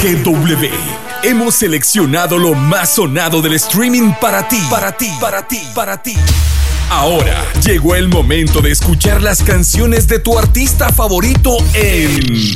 TGW. 0.00 0.66
Hemos 1.22 1.56
seleccionado 1.56 2.38
lo 2.38 2.54
más 2.54 2.94
sonado 2.94 3.42
del 3.42 3.52
streaming 3.52 4.12
para 4.18 4.48
ti, 4.48 4.56
para 4.70 4.96
ti, 4.96 5.10
para 5.20 5.46
ti, 5.46 5.60
para 5.74 6.02
ti. 6.02 6.16
Ahora 6.88 7.44
llegó 7.62 7.94
el 7.94 8.08
momento 8.08 8.62
de 8.62 8.70
escuchar 8.70 9.22
las 9.22 9.42
canciones 9.42 10.08
de 10.08 10.18
tu 10.18 10.38
artista 10.38 10.90
favorito 10.90 11.54
en 11.74 12.54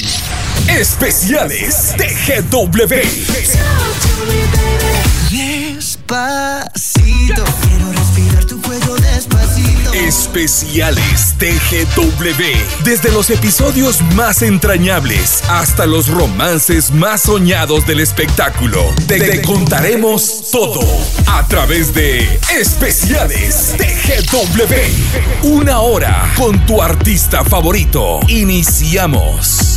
Especiales 0.69 1.95
TGW. 1.99 2.95
Despacito, 5.31 7.45
quiero 7.69 7.93
Especiales 9.95 11.37
TGW. 11.39 12.85
Desde 12.85 13.13
los 13.13 13.31
episodios 13.31 14.03
más 14.17 14.43
entrañables 14.43 15.45
hasta 15.49 15.87
los 15.87 16.09
romances 16.09 16.91
más 16.91 17.23
soñados 17.23 17.87
del 17.87 18.01
espectáculo. 18.01 18.83
Te, 19.07 19.21
te 19.21 19.43
contaremos 19.43 20.51
todo 20.51 20.81
a 21.27 21.47
través 21.47 21.95
de 21.95 22.41
Especiales 22.53 23.77
TGW. 23.79 25.47
Una 25.49 25.79
hora 25.79 26.33
con 26.37 26.67
tu 26.67 26.83
artista 26.83 27.45
favorito. 27.45 28.19
Iniciamos. 28.27 29.74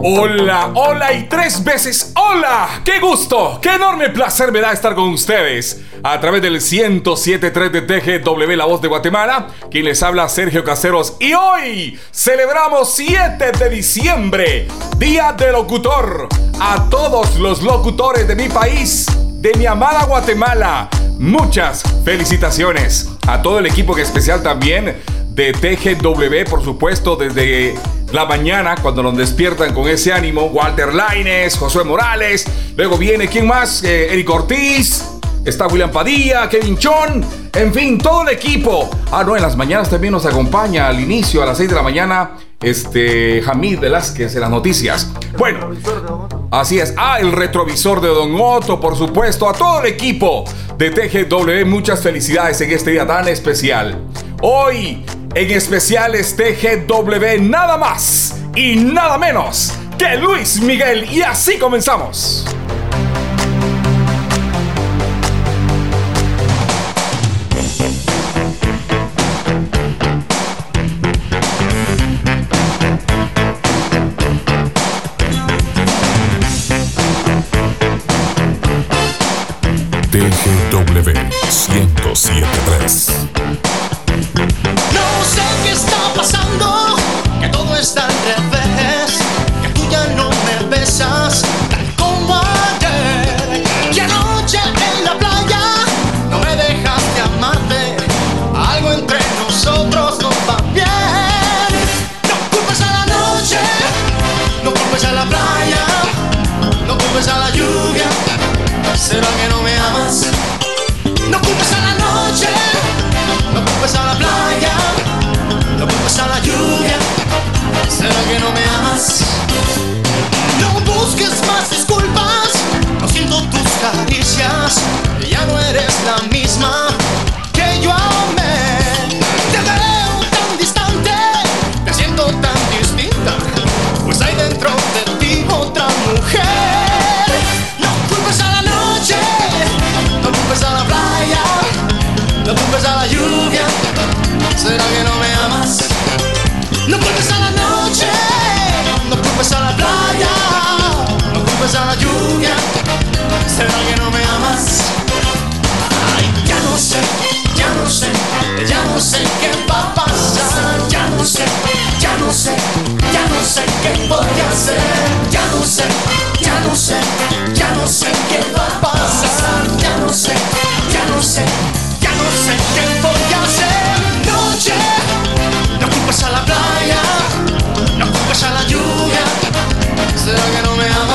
Hola, 0.00 0.70
hola 0.74 1.12
y 1.12 1.24
tres 1.24 1.64
veces 1.64 2.12
hola. 2.14 2.82
¡Qué 2.84 3.00
gusto! 3.00 3.58
¡Qué 3.60 3.74
enorme 3.74 4.10
placer 4.10 4.52
me 4.52 4.60
da 4.60 4.72
estar 4.72 4.94
con 4.94 5.08
ustedes! 5.08 5.82
A 6.04 6.20
través 6.20 6.40
del 6.40 6.60
107.3 6.60 7.70
de 7.70 7.82
TGW 7.82 8.52
La 8.56 8.66
Voz 8.66 8.80
de 8.80 8.86
Guatemala, 8.86 9.48
quien 9.70 9.86
les 9.86 10.00
habla 10.04 10.28
Sergio 10.28 10.62
Caseros. 10.62 11.16
Y 11.18 11.32
hoy 11.32 11.98
celebramos 12.12 12.94
7 12.94 13.50
de 13.58 13.70
diciembre, 13.70 14.68
Día 14.98 15.32
del 15.32 15.52
Locutor. 15.52 16.28
A 16.60 16.88
todos 16.88 17.36
los 17.40 17.62
locutores 17.62 18.28
de 18.28 18.36
mi 18.36 18.48
país, 18.48 19.06
de 19.40 19.52
mi 19.54 19.66
amada 19.66 20.04
Guatemala, 20.04 20.88
muchas 21.18 21.82
felicitaciones. 22.04 23.08
A 23.26 23.42
todo 23.42 23.58
el 23.58 23.66
equipo 23.66 23.96
que 23.96 24.02
especial 24.02 24.44
también 24.44 24.96
de 25.30 25.52
TGW, 25.52 26.48
por 26.48 26.62
supuesto, 26.62 27.16
desde 27.16 27.74
la 28.12 28.24
mañana, 28.24 28.74
cuando 28.80 29.02
nos 29.02 29.16
despiertan 29.16 29.74
con 29.74 29.88
ese 29.88 30.12
ánimo, 30.12 30.44
Walter 30.46 30.94
Laines, 30.94 31.56
Josué 31.56 31.84
Morales, 31.84 32.46
luego 32.76 32.96
viene, 32.96 33.28
¿quién 33.28 33.46
más? 33.46 33.84
Eh, 33.84 34.12
Eric 34.12 34.30
Ortiz, 34.30 35.04
está 35.44 35.66
William 35.66 35.90
Padilla, 35.90 36.48
Kevin 36.48 36.78
Chon, 36.78 37.24
en 37.54 37.74
fin, 37.74 37.98
todo 37.98 38.22
el 38.22 38.30
equipo. 38.30 38.88
Ah, 39.12 39.24
no, 39.24 39.36
en 39.36 39.42
las 39.42 39.56
mañanas 39.56 39.90
también 39.90 40.12
nos 40.12 40.24
acompaña 40.24 40.88
al 40.88 41.00
inicio, 41.00 41.42
a 41.42 41.46
las 41.46 41.58
6 41.58 41.68
de 41.68 41.76
la 41.76 41.82
mañana, 41.82 42.30
este, 42.62 43.42
Hamid 43.46 43.78
Velázquez 43.78 44.34
en 44.34 44.40
las 44.40 44.50
noticias. 44.50 45.10
Bueno, 45.36 45.70
así 46.50 46.78
es. 46.78 46.94
Ah, 46.96 47.18
el 47.20 47.32
retrovisor 47.32 48.00
de 48.00 48.08
Don 48.08 48.34
Otto, 48.40 48.80
por 48.80 48.96
supuesto, 48.96 49.48
a 49.48 49.52
todo 49.52 49.80
el 49.80 49.86
equipo 49.86 50.44
de 50.78 50.90
TGW, 50.90 51.66
muchas 51.66 52.00
felicidades 52.00 52.60
en 52.62 52.70
este 52.70 52.92
día 52.92 53.06
tan 53.06 53.28
especial. 53.28 53.98
Hoy, 54.40 55.04
en 55.34 55.50
especiales 55.50 56.36
TGW, 56.36 57.40
nada 57.40 57.76
más 57.76 58.34
y 58.54 58.76
nada 58.76 59.18
menos 59.18 59.72
que 59.98 60.16
Luis 60.16 60.60
Miguel. 60.60 61.10
Y 61.10 61.22
así 61.22 61.58
comenzamos. 61.58 62.44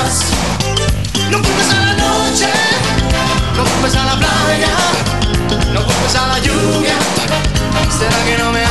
Amas? 0.04 0.22
No 1.32 1.42
culpes 1.42 1.70
a 1.70 1.80
la 1.80 1.94
noche 1.94 2.48
No 3.56 3.64
culpes 3.64 3.96
a 3.96 4.06
la 4.06 4.16
playa 4.18 4.70
No 5.74 5.84
culpes 5.84 6.16
a 6.16 6.28
la 6.28 6.40
lluvia 6.40 6.96
¿Será 7.98 8.24
que 8.26 8.38
no 8.38 8.52
me 8.52 8.63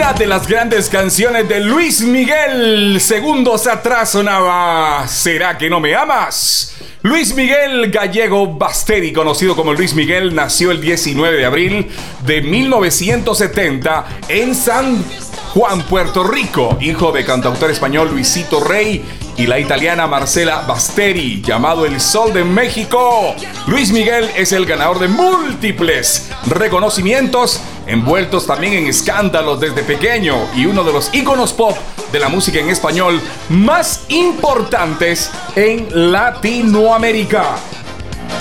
Una 0.00 0.14
de 0.14 0.26
las 0.26 0.48
grandes 0.48 0.88
canciones 0.88 1.46
de 1.46 1.60
Luis 1.60 2.00
Miguel. 2.00 2.98
Segundos 3.02 3.66
atrás 3.66 4.08
sonaba 4.08 5.06
¿Será 5.06 5.58
que 5.58 5.68
no 5.68 5.78
me 5.78 5.94
amas? 5.94 6.74
Luis 7.02 7.34
Miguel 7.34 7.90
Gallego 7.90 8.46
Basteri, 8.46 9.12
conocido 9.12 9.54
como 9.54 9.74
Luis 9.74 9.92
Miguel, 9.92 10.34
nació 10.34 10.70
el 10.70 10.80
19 10.80 11.36
de 11.36 11.44
abril 11.44 11.90
de 12.24 12.40
1970 12.40 14.06
en 14.28 14.54
San 14.54 15.04
Juan, 15.52 15.82
Puerto 15.82 16.24
Rico, 16.24 16.78
hijo 16.80 17.12
de 17.12 17.24
cantautor 17.24 17.70
español 17.70 18.08
Luisito 18.10 18.64
Rey 18.64 19.04
y 19.36 19.46
la 19.46 19.58
italiana 19.58 20.06
Marcela 20.06 20.62
Basteri, 20.62 21.42
llamado 21.42 21.84
El 21.84 22.00
Sol 22.00 22.32
de 22.32 22.44
México. 22.44 23.34
Luis 23.66 23.90
Miguel 23.90 24.30
es 24.36 24.52
el 24.52 24.64
ganador 24.64 24.98
de 24.98 25.08
múltiples 25.08 26.30
reconocimientos, 26.46 27.60
envueltos 27.86 28.46
también 28.46 28.74
en 28.74 28.86
escándalos 28.86 29.60
desde 29.60 29.82
pequeño 29.82 30.36
y 30.54 30.66
uno 30.66 30.84
de 30.84 30.92
los 30.92 31.12
íconos 31.14 31.52
pop 31.52 31.76
de 32.12 32.18
la 32.18 32.28
música 32.28 32.58
en 32.58 32.68
español 32.68 33.20
más 33.48 34.04
importantes 34.08 35.30
en 35.56 36.12
Latinoamérica. 36.12 37.56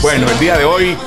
Bueno, 0.02 0.30
el 0.30 0.40
día 0.40 0.58
de 0.58 0.66
hoy 0.66 0.98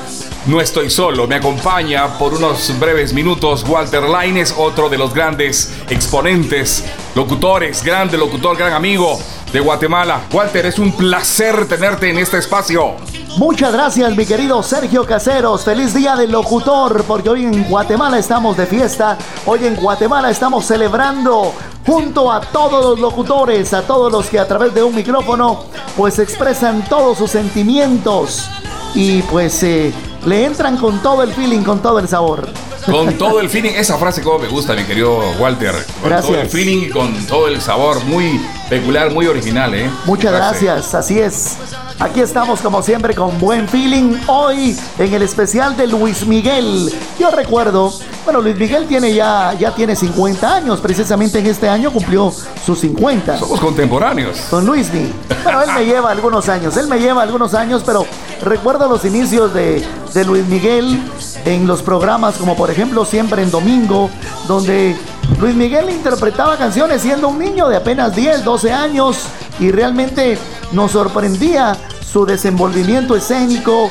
no 0.45 0.59
estoy 0.59 0.89
solo, 0.89 1.27
me 1.27 1.35
acompaña 1.35 2.17
por 2.17 2.33
unos 2.33 2.77
breves 2.79 3.13
minutos 3.13 3.63
Walter 3.67 4.03
Laines, 4.03 4.53
otro 4.57 4.89
de 4.89 4.97
los 4.97 5.13
grandes 5.13 5.71
exponentes, 5.89 6.83
locutores, 7.15 7.83
grande 7.83 8.17
locutor, 8.17 8.57
gran 8.57 8.73
amigo 8.73 9.19
de 9.53 9.59
Guatemala. 9.59 10.21
Walter, 10.33 10.65
es 10.65 10.79
un 10.79 10.91
placer 10.91 11.67
tenerte 11.67 12.09
en 12.09 12.17
este 12.17 12.39
espacio. 12.39 12.95
Muchas 13.37 13.71
gracias, 13.71 14.17
mi 14.17 14.25
querido 14.25 14.63
Sergio 14.63 15.05
Caseros. 15.05 15.63
Feliz 15.63 15.93
día 15.93 16.15
del 16.15 16.31
locutor, 16.31 17.03
porque 17.03 17.29
hoy 17.29 17.43
en 17.43 17.63
Guatemala 17.65 18.17
estamos 18.17 18.57
de 18.57 18.65
fiesta. 18.65 19.15
Hoy 19.45 19.65
en 19.65 19.75
Guatemala 19.75 20.31
estamos 20.31 20.65
celebrando 20.65 21.53
junto 21.85 22.31
a 22.31 22.41
todos 22.41 22.83
los 22.83 22.99
locutores, 22.99 23.73
a 23.73 23.83
todos 23.83 24.11
los 24.11 24.27
que 24.27 24.39
a 24.39 24.47
través 24.47 24.73
de 24.73 24.81
un 24.81 24.95
micrófono 24.95 25.65
pues 25.95 26.17
expresan 26.17 26.83
todos 26.85 27.19
sus 27.19 27.29
sentimientos 27.29 28.49
y 28.95 29.21
pues 29.23 29.61
eh, 29.63 29.93
le 30.25 30.45
entran 30.45 30.77
con 30.77 31.01
todo 31.01 31.21
el 31.21 31.31
feeling, 31.31 31.61
con 31.61 31.79
todo 31.79 31.99
el 31.99 32.07
sabor. 32.07 32.47
Con 32.85 33.13
todo 33.17 33.39
el 33.39 33.49
feeling, 33.49 33.71
esa 33.71 33.97
frase 33.97 34.21
como 34.21 34.39
me 34.39 34.47
gusta, 34.47 34.73
mi 34.73 34.83
querido 34.83 35.19
Walter. 35.39 35.73
Con 36.01 36.09
gracias. 36.09 36.31
todo 36.31 36.41
el 36.41 36.49
feeling 36.49 36.77
y 36.85 36.89
con 36.89 37.13
todo 37.27 37.47
el 37.47 37.61
sabor, 37.61 38.03
muy 38.05 38.41
peculiar, 38.69 39.11
muy 39.11 39.27
original, 39.27 39.73
¿eh? 39.73 39.89
Muchas 40.05 40.31
gracias, 40.31 40.93
así 40.93 41.19
es. 41.19 41.57
Aquí 41.99 42.19
estamos 42.19 42.59
como 42.59 42.81
siempre 42.81 43.13
con 43.13 43.39
buen 43.39 43.67
feeling. 43.67 44.17
Hoy 44.27 44.77
en 44.97 45.13
el 45.13 45.21
especial 45.21 45.77
de 45.77 45.87
Luis 45.87 46.25
Miguel. 46.25 46.91
Yo 47.19 47.29
recuerdo, 47.31 47.93
bueno, 48.25 48.41
Luis 48.41 48.57
Miguel 48.57 48.87
tiene 48.87 49.13
ya, 49.13 49.53
ya 49.53 49.73
tiene 49.73 49.95
50 49.95 50.55
años. 50.55 50.79
Precisamente 50.81 51.39
en 51.39 51.45
este 51.45 51.69
año 51.69 51.91
cumplió 51.91 52.33
sus 52.65 52.79
50. 52.79 53.37
Somos 53.37 53.59
contemporáneos. 53.59 54.37
Con 54.49 54.65
Luis 54.65 54.91
Miguel. 54.91 55.13
Bueno, 55.43 55.61
él 55.61 55.69
me 55.75 55.85
lleva 55.85 56.11
algunos 56.11 56.49
años. 56.49 56.75
Él 56.77 56.87
me 56.87 56.99
lleva 56.99 57.21
algunos 57.21 57.53
años, 57.53 57.83
pero 57.85 58.05
recuerdo 58.41 58.89
los 58.89 59.05
inicios 59.05 59.53
de, 59.53 59.85
de 60.13 60.25
Luis 60.25 60.45
Miguel 60.47 60.99
en 61.45 61.67
los 61.67 61.81
programas 61.81 62.35
como 62.35 62.55
por 62.55 62.71
ejemplo 62.71 63.05
Siempre 63.05 63.43
en 63.43 63.51
Domingo, 63.51 64.09
donde 64.47 64.95
Luis 65.39 65.55
Miguel 65.55 65.89
interpretaba 65.89 66.57
canciones 66.57 67.01
siendo 67.01 67.27
un 67.27 67.39
niño 67.39 67.67
de 67.67 67.77
apenas 67.77 68.15
10, 68.15 68.43
12 68.43 68.71
años 68.71 69.25
y 69.59 69.71
realmente 69.71 70.37
nos 70.71 70.91
sorprendía 70.91 71.75
su 72.01 72.25
desenvolvimiento 72.25 73.15
escénico. 73.15 73.89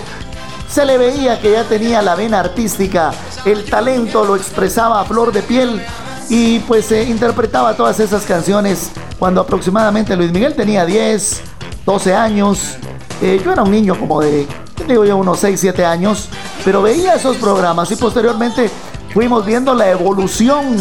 Se 0.68 0.86
le 0.86 0.96
veía 0.96 1.40
que 1.40 1.52
ya 1.52 1.64
tenía 1.64 2.00
la 2.00 2.14
vena 2.14 2.40
artística, 2.40 3.12
el 3.44 3.64
talento 3.64 4.24
lo 4.24 4.36
expresaba 4.36 5.00
a 5.00 5.04
flor 5.04 5.32
de 5.32 5.42
piel 5.42 5.82
y 6.28 6.60
pues 6.60 6.90
eh, 6.92 7.04
interpretaba 7.04 7.76
todas 7.76 8.00
esas 8.00 8.24
canciones 8.24 8.90
cuando 9.18 9.40
aproximadamente 9.40 10.16
Luis 10.16 10.32
Miguel 10.32 10.54
tenía 10.54 10.86
10, 10.86 11.42
12 11.84 12.14
años. 12.14 12.76
Eh, 13.20 13.40
yo 13.44 13.52
era 13.52 13.62
un 13.62 13.70
niño 13.70 13.98
como 13.98 14.20
de, 14.20 14.46
digo 14.88 15.04
yo, 15.04 15.16
unos 15.16 15.40
6, 15.40 15.60
7 15.60 15.84
años, 15.84 16.28
pero 16.64 16.80
veía 16.80 17.14
esos 17.14 17.36
programas 17.36 17.90
y 17.90 17.96
posteriormente 17.96 18.70
fuimos 19.12 19.44
viendo 19.44 19.74
la 19.74 19.90
evolución 19.90 20.76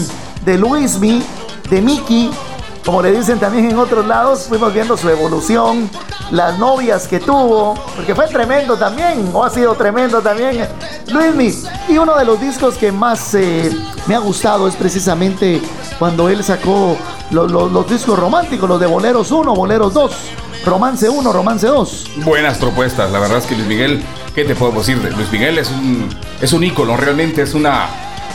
de 0.45 0.57
Luismi, 0.57 1.23
de 1.69 1.81
Mickey, 1.81 2.31
como 2.85 3.01
le 3.01 3.11
dicen 3.11 3.39
también 3.39 3.69
en 3.69 3.77
otros 3.77 4.05
lados, 4.07 4.47
fuimos 4.49 4.73
viendo 4.73 4.97
su 4.97 5.07
evolución, 5.07 5.89
las 6.31 6.57
novias 6.57 7.07
que 7.07 7.19
tuvo, 7.19 7.75
porque 7.95 8.15
fue 8.15 8.27
tremendo 8.27 8.75
también, 8.75 9.29
o 9.33 9.43
ha 9.43 9.49
sido 9.49 9.75
tremendo 9.75 10.21
también 10.21 10.67
Luismi. 11.07 11.53
Y 11.89 11.97
uno 11.97 12.17
de 12.17 12.25
los 12.25 12.41
discos 12.41 12.75
que 12.75 12.91
más 12.91 13.35
eh, 13.35 13.71
me 14.07 14.15
ha 14.15 14.19
gustado 14.19 14.67
es 14.67 14.75
precisamente 14.75 15.61
cuando 15.99 16.27
él 16.29 16.43
sacó 16.43 16.97
los, 17.29 17.89
discos 17.89 18.17
románticos, 18.17 18.67
los 18.67 18.79
de 18.79 18.87
Boleros 18.87 19.31
1, 19.31 19.53
Boleros 19.53 19.93
2. 19.93 20.11
Romance 20.65 21.09
1, 21.09 21.33
Romance 21.33 21.65
2. 21.65 22.11
Buenas 22.17 22.59
propuestas, 22.59 23.11
la 23.11 23.19
verdad 23.19 23.39
es 23.39 23.47
que 23.47 23.55
Luis 23.55 23.67
Miguel, 23.67 24.03
¿qué 24.35 24.43
te 24.43 24.53
puedo 24.53 24.71
decir? 24.73 24.97
Luis 24.97 25.31
Miguel 25.31 25.57
es 25.57 25.71
un, 25.71 26.07
es 26.39 26.53
un 26.53 26.63
ícono, 26.63 26.97
realmente 26.97 27.41
es 27.41 27.55
una, 27.55 27.87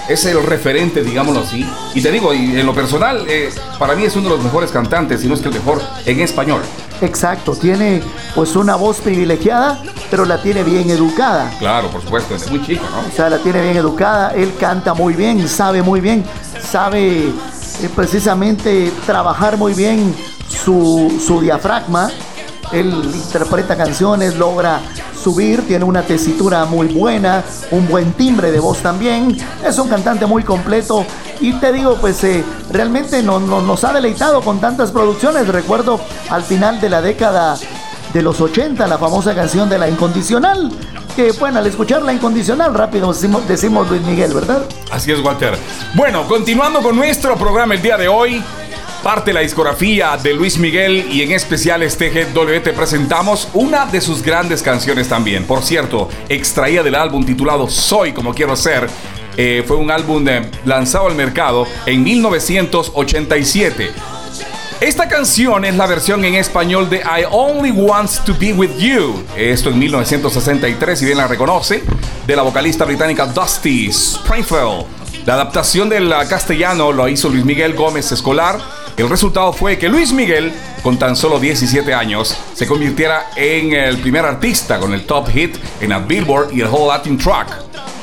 es 0.08 0.24
el 0.24 0.42
referente, 0.42 1.02
digámoslo 1.02 1.40
así. 1.40 1.68
Y 1.94 2.00
te 2.00 2.10
digo, 2.10 2.32
y 2.32 2.58
en 2.58 2.66
lo 2.66 2.74
personal, 2.74 3.24
eh, 3.28 3.50
para 3.78 3.94
mí 3.94 4.04
es 4.04 4.14
uno 4.16 4.28
de 4.28 4.36
los 4.36 4.44
mejores 4.44 4.70
cantantes, 4.70 5.20
si 5.20 5.28
no 5.28 5.34
es 5.34 5.40
que 5.40 5.48
el 5.48 5.54
mejor 5.54 5.82
en 6.04 6.20
español. 6.20 6.60
Exacto, 7.00 7.54
tiene 7.54 8.02
pues 8.34 8.56
una 8.56 8.76
voz 8.76 9.00
privilegiada, 9.00 9.82
pero 10.10 10.24
la 10.24 10.40
tiene 10.40 10.62
bien 10.62 10.88
educada. 10.90 11.50
Claro, 11.58 11.88
por 11.90 12.02
supuesto, 12.02 12.34
desde 12.34 12.50
muy 12.50 12.64
chico, 12.64 12.84
¿no? 12.90 13.08
O 13.08 13.14
sea, 13.14 13.28
la 13.28 13.38
tiene 13.38 13.60
bien 13.62 13.76
educada, 13.76 14.32
él 14.34 14.54
canta 14.58 14.94
muy 14.94 15.14
bien, 15.14 15.46
sabe 15.48 15.82
muy 15.82 16.00
bien, 16.00 16.24
sabe 16.60 17.28
eh, 17.28 17.32
precisamente 17.94 18.90
trabajar 19.04 19.56
muy 19.58 19.74
bien 19.74 20.14
su, 20.48 21.20
su 21.24 21.40
diafragma. 21.40 22.10
Él 22.72 22.92
interpreta 23.14 23.76
canciones, 23.76 24.36
logra 24.36 24.80
subir, 25.26 25.66
tiene 25.66 25.84
una 25.84 26.02
tesitura 26.02 26.66
muy 26.66 26.86
buena, 26.86 27.42
un 27.72 27.88
buen 27.88 28.12
timbre 28.12 28.52
de 28.52 28.60
voz 28.60 28.78
también. 28.78 29.36
Es 29.66 29.76
un 29.76 29.88
cantante 29.88 30.24
muy 30.24 30.44
completo 30.44 31.04
y 31.40 31.52
te 31.54 31.72
digo, 31.72 31.96
pues 32.00 32.22
eh, 32.22 32.44
realmente 32.70 33.24
no, 33.24 33.40
no, 33.40 33.60
nos 33.60 33.82
ha 33.82 33.92
deleitado 33.92 34.40
con 34.40 34.60
tantas 34.60 34.92
producciones. 34.92 35.48
Recuerdo 35.48 35.98
al 36.30 36.44
final 36.44 36.80
de 36.80 36.90
la 36.90 37.02
década 37.02 37.58
de 38.12 38.22
los 38.22 38.40
80, 38.40 38.86
la 38.86 38.98
famosa 38.98 39.34
canción 39.34 39.68
de 39.68 39.78
La 39.78 39.88
Incondicional. 39.88 40.70
Que 41.16 41.32
bueno, 41.32 41.58
al 41.58 41.66
escuchar 41.66 42.02
La 42.02 42.12
Incondicional, 42.12 42.72
rápido 42.72 43.12
decimos, 43.12 43.48
decimos 43.48 43.90
Luis 43.90 44.02
Miguel, 44.02 44.32
¿verdad? 44.32 44.62
Así 44.92 45.10
es, 45.10 45.18
Walter. 45.18 45.58
Bueno, 45.94 46.22
continuando 46.28 46.80
con 46.82 46.94
nuestro 46.94 47.34
programa 47.36 47.74
el 47.74 47.82
día 47.82 47.96
de 47.96 48.06
hoy, 48.06 48.44
parte 49.06 49.30
de 49.30 49.34
la 49.34 49.40
discografía 49.42 50.16
de 50.20 50.34
Luis 50.34 50.58
Miguel 50.58 51.06
y 51.12 51.22
en 51.22 51.30
especial 51.30 51.80
este 51.84 52.10
GW 52.10 52.60
te 52.60 52.72
presentamos 52.72 53.46
una 53.54 53.86
de 53.86 54.00
sus 54.00 54.20
grandes 54.20 54.64
canciones 54.64 55.08
también. 55.08 55.44
Por 55.44 55.62
cierto, 55.62 56.08
extraída 56.28 56.82
del 56.82 56.96
álbum 56.96 57.24
titulado 57.24 57.70
Soy 57.70 58.12
como 58.12 58.34
quiero 58.34 58.56
ser. 58.56 58.90
Eh, 59.36 59.62
fue 59.64 59.76
un 59.76 59.92
álbum 59.92 60.24
de, 60.24 60.50
lanzado 60.64 61.06
al 61.06 61.14
mercado 61.14 61.68
en 61.86 62.02
1987. 62.02 63.92
Esta 64.80 65.08
canción 65.08 65.64
es 65.64 65.76
la 65.76 65.86
versión 65.86 66.24
en 66.24 66.34
español 66.34 66.90
de 66.90 66.96
I 66.96 67.26
Only 67.30 67.70
Want 67.70 68.10
to 68.24 68.34
Be 68.36 68.54
With 68.54 68.76
You. 68.76 69.22
Esto 69.36 69.70
en 69.70 69.78
1963, 69.78 70.98
si 70.98 71.04
bien 71.04 71.18
la 71.18 71.28
reconoce, 71.28 71.84
de 72.26 72.34
la 72.34 72.42
vocalista 72.42 72.84
británica 72.84 73.26
Dusty 73.26 73.86
Springfield. 73.86 74.84
La 75.26 75.34
adaptación 75.34 75.88
del 75.88 76.12
castellano 76.28 76.90
lo 76.90 77.08
hizo 77.08 77.28
Luis 77.28 77.44
Miguel 77.44 77.74
Gómez 77.74 78.10
Escolar. 78.10 78.58
El 78.96 79.10
resultado 79.10 79.52
fue 79.52 79.78
que 79.78 79.90
Luis 79.90 80.10
Miguel, 80.10 80.52
con 80.82 80.98
tan 80.98 81.16
solo 81.16 81.38
17 81.38 81.92
años, 81.92 82.34
se 82.54 82.66
convirtiera 82.66 83.30
en 83.36 83.74
el 83.74 83.98
primer 83.98 84.24
artista 84.24 84.78
con 84.78 84.94
el 84.94 85.04
top 85.04 85.28
hit 85.28 85.56
en 85.82 85.92
el 85.92 86.04
Billboard 86.04 86.54
y 86.54 86.62
el 86.62 86.68
Whole 86.68 86.88
Latin 86.88 87.18
Track. 87.18 87.48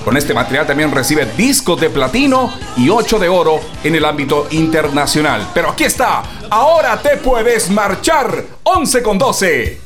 Con 0.06 0.18
este 0.18 0.36
material 0.36 0.68
también 0.68 0.92
recibe 0.92 1.26
discos 1.36 1.82
de 1.82 1.90
platino 1.90 2.54
y 2.78 2.90
8 2.90 3.18
de 3.18 3.28
oro 3.28 3.60
en 3.84 3.96
el 3.96 4.06
ámbito 4.06 4.48
internacional. 4.52 5.50
Pero 5.54 5.72
aquí 5.72 5.86
está, 5.86 6.22
ahora 6.50 7.02
te 7.02 7.18
puedes 7.18 7.72
marchar 7.72 8.46
11 8.64 9.02
con 9.02 9.18
12. 9.18 9.83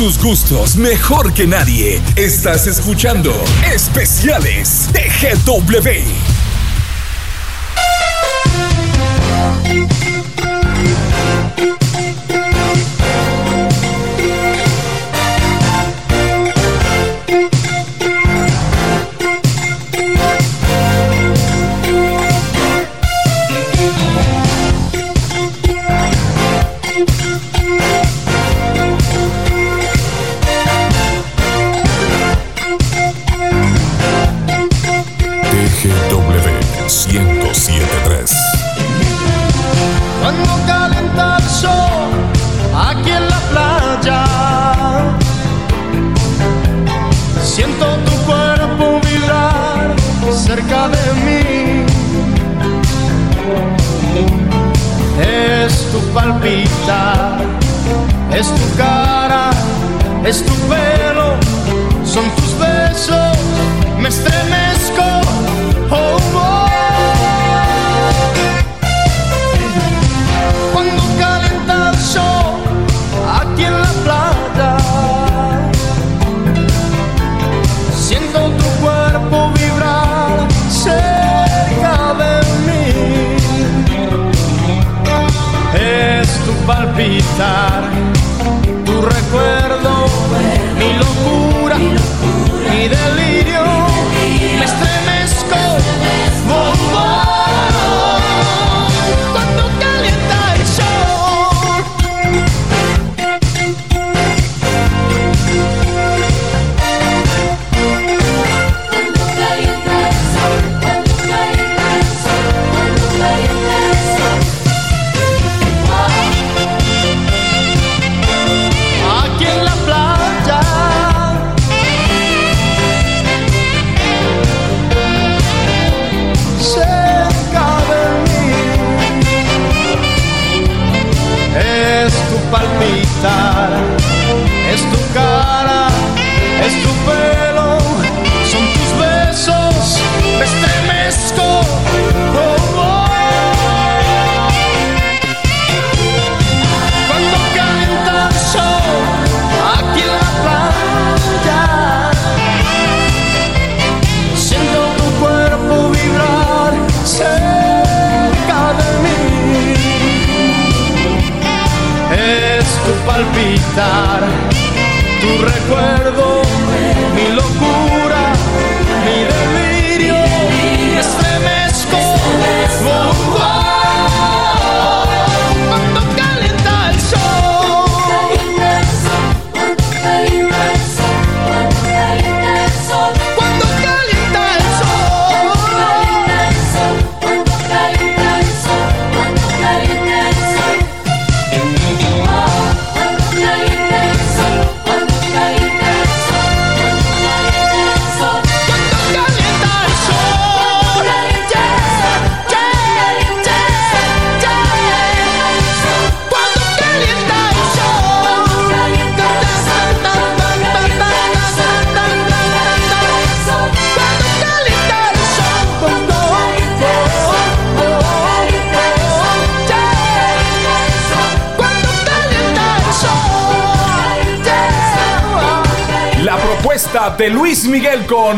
Tus 0.00 0.16
gustos 0.16 0.76
mejor 0.76 1.34
que 1.34 1.46
nadie. 1.46 2.00
Estás 2.16 2.66
escuchando 2.66 3.34
Especiales 3.70 4.88
de 4.94 5.10
GW. 5.20 6.09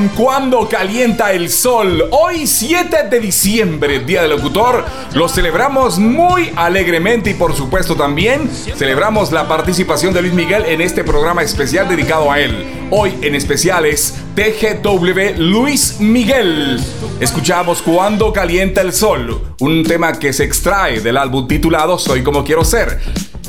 Cuando 0.09 0.69
calienta 0.69 1.33
el 1.33 1.49
sol. 1.51 2.09
Hoy 2.11 2.47
7 2.47 3.09
de 3.11 3.21
diciembre, 3.21 4.01
Día 4.01 4.23
del 4.23 4.31
Locutor, 4.31 4.85
lo 5.15 5.29
celebramos 5.29 5.99
muy 5.99 6.53
alegremente 6.57 7.31
y 7.31 7.35
por 7.35 7.55
supuesto 7.55 7.95
también 7.97 8.51
celebramos 8.77 9.33
la 9.33 9.49
participación 9.49 10.13
de 10.13 10.23
Luis 10.23 10.35
Miguel 10.35 10.65
en 10.67 10.81
este 10.81 11.05
programa 11.05 11.43
especial 11.43 11.89
dedicado 11.89 12.31
a 12.31 12.41
él. 12.41 12.89
Hoy 12.91 13.15
en 13.23 13.35
especial 13.35 13.87
es 13.87 14.15
TGW 14.35 15.39
Luis 15.39 16.01
Miguel. 16.01 16.81
Escuchamos 17.21 17.83
Cuando 17.83 18.33
calienta 18.33 18.81
el 18.81 18.93
sol, 18.93 19.55
un 19.61 19.85
tema 19.85 20.19
que 20.19 20.33
se 20.33 20.45
extrae 20.45 21.01
del 21.01 21.17
álbum 21.17 21.47
titulado 21.47 21.99
Soy 21.99 22.23
como 22.23 22.45
quiero 22.45 22.65
ser. 22.65 23.01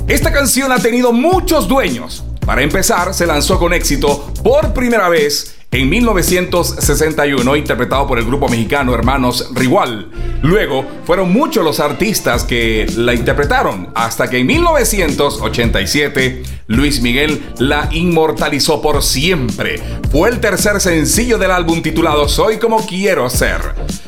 Esta 0.07 0.31
canción 0.31 0.71
ha 0.71 0.79
tenido 0.79 1.11
muchos 1.11 1.67
dueños. 1.67 2.23
Para 2.45 2.61
empezar, 2.61 3.13
se 3.13 3.25
lanzó 3.25 3.57
con 3.57 3.73
éxito 3.73 4.33
por 4.43 4.73
primera 4.73 5.07
vez 5.07 5.55
en 5.73 5.89
1961, 5.89 7.55
interpretado 7.55 8.05
por 8.05 8.19
el 8.19 8.25
grupo 8.25 8.47
mexicano 8.47 8.93
Hermanos 8.93 9.49
Rigual. 9.55 10.11
Luego, 10.43 10.85
fueron 11.03 11.33
muchos 11.33 11.65
los 11.65 11.79
artistas 11.79 12.43
que 12.43 12.85
la 12.95 13.15
interpretaron, 13.15 13.89
hasta 13.95 14.29
que 14.29 14.37
en 14.37 14.45
1987, 14.45 16.43
Luis 16.73 17.01
Miguel 17.01 17.41
la 17.59 17.87
inmortalizó 17.91 18.81
por 18.81 19.03
siempre. 19.03 19.79
Fue 20.11 20.29
el 20.29 20.39
tercer 20.39 20.81
sencillo 20.81 21.37
del 21.37 21.51
álbum 21.51 21.81
titulado 21.81 22.27
Soy 22.27 22.57
como 22.57 22.85
quiero 22.85 23.29
ser. 23.29 23.61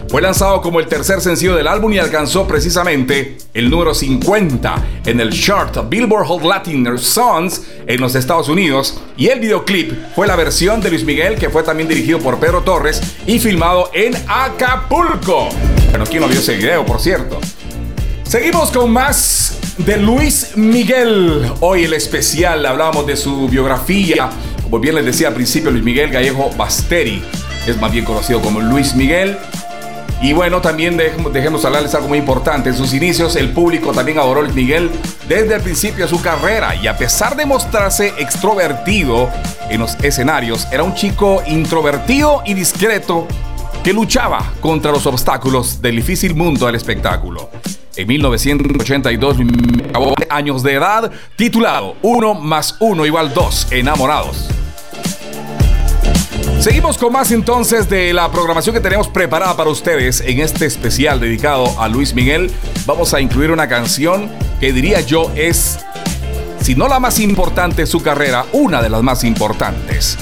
Fue 0.10 0.21
lanzado 0.21 0.62
como 0.62 0.80
el 0.80 0.88
tercer 0.88 1.21
sencillo 1.21 1.56
del 1.56 1.67
álbum 1.67 1.93
y 1.93 1.99
alcanzó 1.99 2.47
precisamente 2.47 3.38
el 3.54 3.69
número 3.69 3.93
50 3.93 4.75
en 5.06 5.19
el 5.19 5.32
chart 5.32 5.78
Billboard 5.89 6.28
Hot 6.28 6.43
Latin 6.43 6.97
Songs 6.97 7.63
en 7.88 7.99
los 7.99 8.15
Estados 8.15 8.49
Unidos 8.49 8.99
y 9.17 9.28
el 9.28 9.39
videoclip 9.39 9.93
fue 10.15 10.28
la 10.28 10.36
versión 10.36 10.82
de 10.82 10.89
Luis 10.89 11.04
Miguel 11.04 11.36
que 11.36 11.49
fue 11.49 11.63
también 11.63 11.89
dirigido 11.89 12.19
por 12.19 12.39
Pedro 12.39 12.62
Torres 12.62 13.01
y 13.25 13.39
filmado 13.39 13.89
en 13.93 14.15
Acapulco. 14.28 15.49
Bueno, 15.89 16.06
¿quién 16.06 16.21
no 16.21 16.28
vio 16.28 16.39
ese 16.39 16.56
video, 16.56 16.86
por 16.86 16.99
cierto? 16.99 17.39
Seguimos 18.23 18.71
con 18.71 18.91
más 18.91 19.60
de 19.77 19.97
Luis 19.97 20.55
Miguel. 20.55 21.51
Hoy 21.59 21.83
el 21.83 21.93
especial, 21.93 22.65
hablábamos 22.65 23.05
de 23.05 23.15
su 23.15 23.47
biografía. 23.47 24.29
Como 24.63 24.79
bien 24.79 24.95
les 24.95 25.05
decía 25.05 25.27
al 25.27 25.33
principio, 25.33 25.71
Luis 25.71 25.83
Miguel 25.83 26.09
Gallego 26.11 26.49
Basteri 26.57 27.21
es 27.67 27.79
más 27.79 27.91
bien 27.91 28.05
conocido 28.05 28.41
como 28.41 28.59
Luis 28.61 28.95
Miguel. 28.95 29.38
Y 30.21 30.33
bueno, 30.33 30.61
también 30.61 30.95
dejemos, 30.95 31.33
dejemos 31.33 31.65
hablarles 31.65 31.93
algo 31.93 32.07
muy 32.07 32.19
importante. 32.19 32.69
En 32.69 32.75
sus 32.75 32.93
inicios, 32.93 33.35
el 33.35 33.51
público 33.51 33.91
también 33.91 34.17
adoró 34.17 34.41
Luis 34.41 34.55
Miguel 34.55 34.89
desde 35.27 35.55
el 35.55 35.61
principio 35.61 36.05
de 36.05 36.09
su 36.09 36.21
carrera. 36.21 36.75
Y 36.75 36.88
a 36.88 36.97
pesar 36.97 37.35
de 37.35 37.45
mostrarse 37.45 38.13
extrovertido 38.17 39.29
en 39.69 39.81
los 39.81 39.95
escenarios, 40.03 40.67
era 40.71 40.83
un 40.83 40.95
chico 40.95 41.43
introvertido 41.45 42.41
y 42.45 42.53
discreto 42.53 43.27
que 43.86 43.93
luchaba 43.93 44.52
contra 44.62 44.91
los 44.91 45.06
obstáculos 45.06 45.80
del 45.80 45.98
difícil 45.98 46.34
mundo 46.34 46.65
del 46.65 46.74
espectáculo. 46.74 47.52
En 47.95 48.08
1982, 48.08 49.38
acabó 49.89 50.15
años 50.28 50.63
de 50.63 50.74
edad, 50.74 51.12
titulado 51.36 51.95
1 52.02 52.34
más 52.34 52.78
1 52.80 53.06
igual 53.06 53.32
2, 53.32 53.67
enamorados. 53.69 54.48
Seguimos 56.60 56.98
con 56.98 57.13
más 57.13 57.32
entonces 57.32 57.88
de 57.88 58.12
la 58.12 58.32
programación 58.32 58.74
que 58.74 58.82
tenemos 58.82 59.08
preparada 59.08 59.56
para 59.56 59.69
ustedes 59.69 60.19
en 60.21 60.39
este 60.39 60.65
especial 60.65 61.19
dedicado 61.19 61.80
a 61.80 61.88
Luis 61.88 62.15
Miguel. 62.15 62.50
Vamos 62.88 63.13
a 63.13 63.21
incluir 63.21 63.52
una 63.52 63.67
canción 63.67 64.32
que 64.60 64.74
diría 64.74 65.02
yo 65.02 65.32
es, 65.36 65.78
si 66.60 66.74
no 66.74 66.88
la 66.88 67.00
más 67.00 67.19
importante 67.19 67.84
de 67.84 67.86
su 67.86 68.02
carrera, 68.02 68.48
una 68.52 68.82
de 68.82 68.89
las 68.89 69.04
más 69.04 69.24
importantes. 69.24 70.17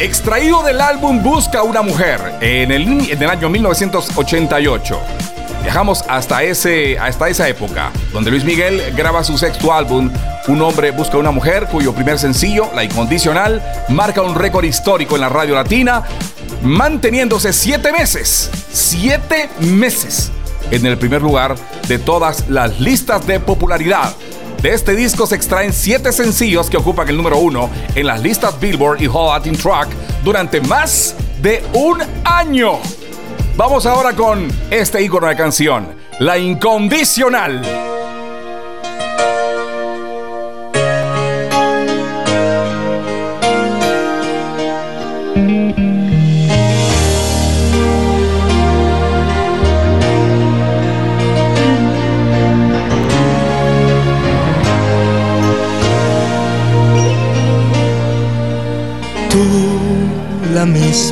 Extraído 0.00 0.62
del 0.62 0.80
álbum 0.80 1.24
Busca 1.24 1.64
una 1.64 1.82
mujer 1.82 2.20
en 2.40 2.70
el, 2.70 3.28
año 3.28 3.48
1988. 3.48 5.00
Viajamos 5.64 6.04
hasta, 6.08 6.38
hasta 6.38 7.28
esa 7.28 7.48
época, 7.48 7.90
donde 8.12 8.30
Luis 8.30 8.44
Miguel 8.44 8.94
graba 8.96 9.24
su 9.24 9.36
sexto 9.36 9.72
álbum, 9.72 10.08
Un 10.46 10.62
hombre 10.62 10.92
busca 10.92 11.16
una 11.16 11.32
mujer, 11.32 11.66
cuyo 11.66 11.92
primer 11.92 12.16
sencillo, 12.16 12.70
La 12.76 12.84
Incondicional, 12.84 13.60
marca 13.88 14.22
un 14.22 14.36
récord 14.36 14.64
histórico 14.64 15.16
en 15.16 15.22
la 15.22 15.28
radio 15.30 15.56
latina, 15.56 16.04
manteniéndose 16.62 17.52
siete 17.52 17.90
meses, 17.90 18.50
siete 18.72 19.50
meses 19.58 20.30
en 20.70 20.86
el 20.86 20.96
primer 20.96 21.22
lugar 21.22 21.56
de 21.88 21.98
todas 21.98 22.48
las 22.48 22.78
listas 22.78 23.26
de 23.26 23.40
popularidad. 23.40 24.14
De 24.62 24.70
este 24.74 24.96
disco 24.96 25.24
se 25.24 25.36
extraen 25.36 25.72
siete 25.72 26.10
sencillos 26.10 26.68
que 26.68 26.76
ocupan 26.76 27.08
el 27.08 27.16
número 27.16 27.38
uno 27.38 27.70
en 27.94 28.06
las 28.06 28.20
listas 28.20 28.58
Billboard 28.58 29.00
y 29.00 29.06
Hot 29.06 29.32
Latin 29.32 29.56
Track 29.56 29.88
durante 30.24 30.60
más 30.60 31.14
de 31.40 31.62
un 31.74 32.02
año. 32.24 32.80
Vamos 33.56 33.86
ahora 33.86 34.14
con 34.14 34.48
este 34.70 35.00
ícono 35.00 35.28
de 35.28 35.36
canción, 35.36 35.94
La 36.18 36.38
Incondicional. 36.38 37.97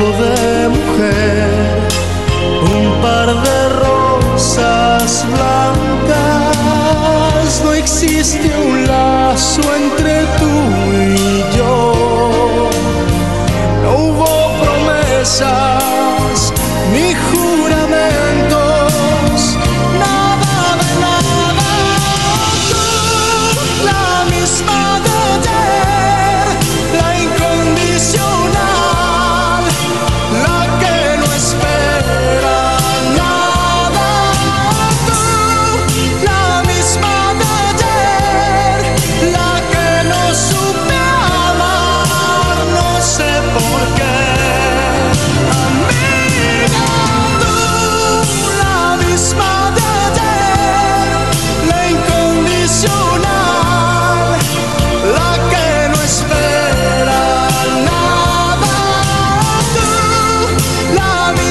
over 0.00 0.47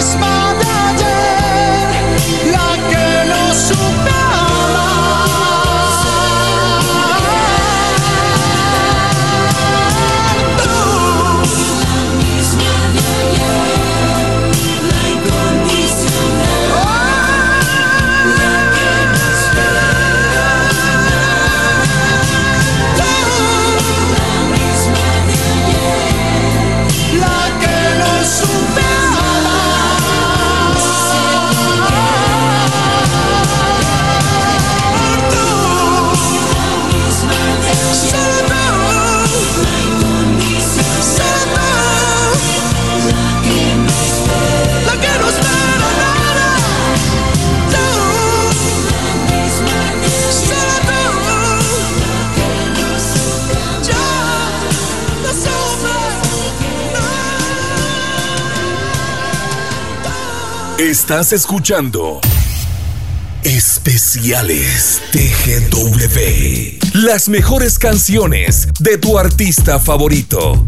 smile. 0.08 0.47
Estás 61.08 61.32
escuchando 61.32 62.20
Especiales 63.42 65.02
TGW. 65.14 67.00
Las 67.02 67.30
mejores 67.30 67.80
canciones 67.80 68.68
de 68.82 68.98
tu 68.98 69.18
artista 69.18 69.80
favorito. 69.80 70.66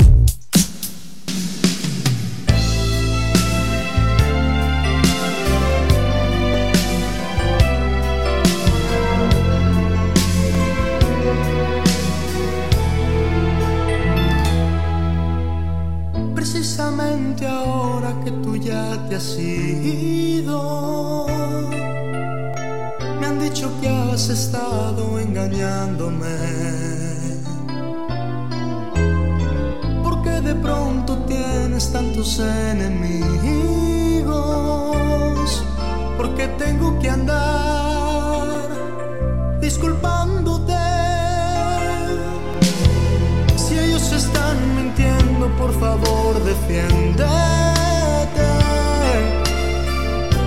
defiéndete. 46.68 47.30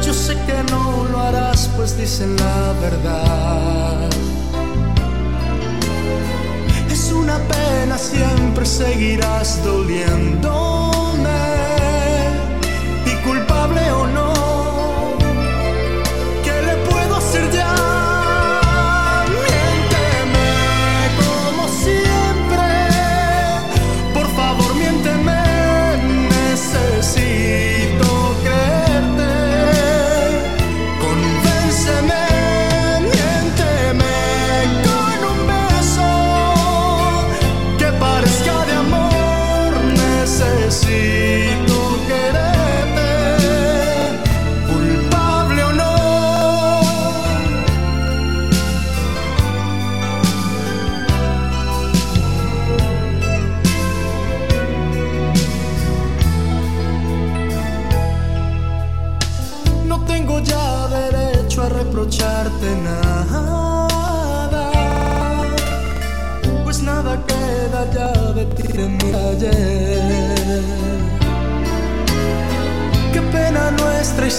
Yo 0.04 0.12
sé 0.12 0.34
que 0.46 0.62
no 0.70 1.04
lo 1.10 1.20
harás, 1.20 1.70
pues 1.76 1.96
dicen 1.96 2.36
la 2.36 2.72
verdad. 2.80 4.10
Es 6.90 7.12
una 7.12 7.38
pena, 7.38 7.98
siempre 7.98 8.66
seguirás 8.66 9.62
doliendo. 9.64 10.91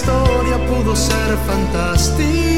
historia 0.04 0.58
pudo 0.68 0.94
ser 0.94 1.36
fantástica. 1.46 2.53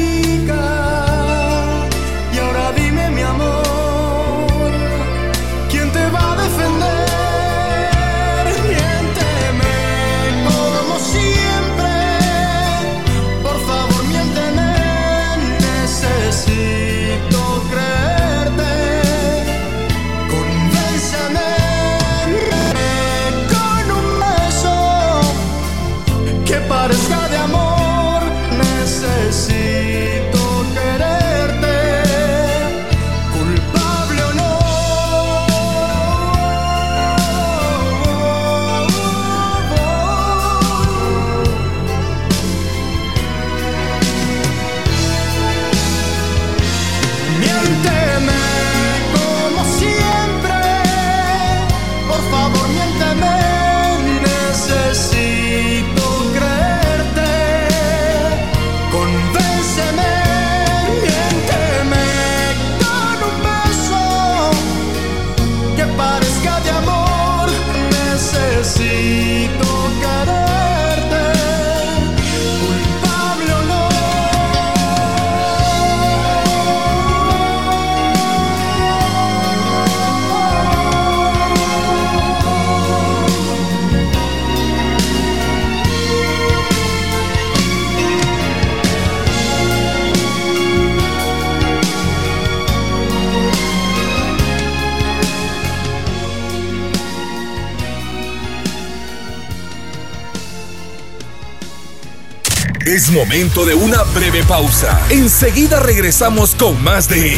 Momento 103.27 103.65
de 103.65 103.75
una 103.75 104.03
breve 104.15 104.41
pausa. 104.43 104.97
Enseguida 105.09 105.81
regresamos 105.81 106.55
con 106.55 106.81
más 106.81 107.09
de 107.09 107.35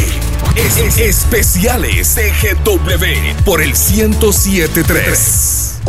es 0.55 0.99
Especiales 0.99 2.15
TGW 2.15 3.43
por 3.43 3.59
el 3.59 3.69
1073. 3.69 5.79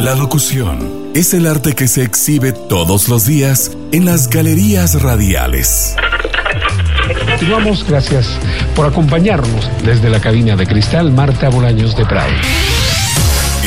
La 0.00 0.14
locución 0.14 1.08
es 1.14 1.32
el 1.32 1.46
arte 1.46 1.74
que 1.74 1.88
se 1.88 2.02
exhibe 2.02 2.52
todos 2.52 3.08
los 3.08 3.24
días 3.24 3.70
en 3.92 4.04
las 4.04 4.28
galerías 4.28 5.00
radiales. 5.00 5.96
Continuamos, 7.30 7.82
gracias 7.88 8.28
por 8.74 8.84
acompañarnos 8.84 9.70
desde 9.86 10.10
la 10.10 10.20
cabina 10.20 10.54
de 10.54 10.66
cristal 10.66 11.12
Marta 11.12 11.48
Bolaños 11.48 11.96
de 11.96 12.04
Prado 12.04 12.34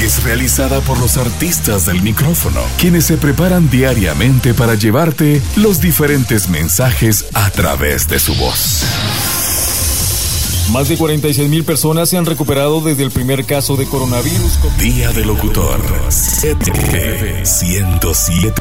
es 0.10 0.24
realizada 0.24 0.82
por 0.82 0.98
los 1.00 1.18
artistas 1.18 1.86
del 1.86 2.02
micrófono, 2.02 2.62
quienes 2.80 3.06
se 3.06 3.16
preparan 3.18 3.70
diariamente 3.70 4.56
para 4.56 4.74
llevarte 4.74 5.40
los 5.56 5.82
diferentes 5.82 6.50
mensajes 6.50 7.28
a 7.36 7.52
través 7.52 8.08
de 8.08 8.18
su 8.18 8.34
voz. 8.34 8.82
Más 10.72 10.90
de 10.90 10.98
46 10.98 11.48
mil 11.48 11.64
personas 11.64 12.10
se 12.10 12.18
han 12.18 12.26
recuperado 12.26 12.82
desde 12.82 13.04
el 13.04 13.12
primer 13.12 13.46
caso 13.46 13.76
de 13.76 13.86
coronavirus. 13.86 14.58
Día 14.80 15.12
del 15.12 15.28
locutor. 15.28 15.80
107. 17.44 18.54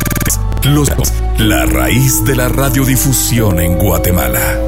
Los, 0.64 0.90
la 1.38 1.64
raíz 1.64 2.24
de 2.26 2.36
la 2.36 2.48
radiodifusión 2.50 3.58
en 3.58 3.78
Guatemala. 3.78 4.60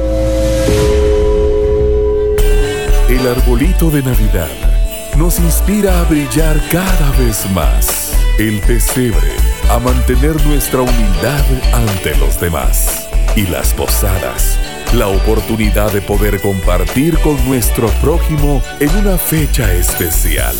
El 3.07 3.27
arbolito 3.27 3.91
de 3.91 4.01
Navidad 4.01 4.70
nos 5.17 5.39
inspira 5.39 5.99
a 5.99 6.03
brillar 6.03 6.61
cada 6.69 7.11
vez 7.17 7.49
más. 7.51 8.13
El 8.37 8.59
pesebre, 8.61 9.35
a 9.69 9.79
mantener 9.79 10.43
nuestra 10.45 10.81
humildad 10.81 11.43
ante 11.73 12.15
los 12.17 12.39
demás. 12.39 13.07
Y 13.35 13.47
las 13.47 13.73
posadas, 13.73 14.57
la 14.93 15.07
oportunidad 15.07 15.91
de 15.91 16.01
poder 16.01 16.41
compartir 16.41 17.17
con 17.19 17.43
nuestro 17.47 17.87
prójimo 18.01 18.61
en 18.79 18.89
una 18.97 19.17
fecha 19.17 19.71
especial. 19.73 20.55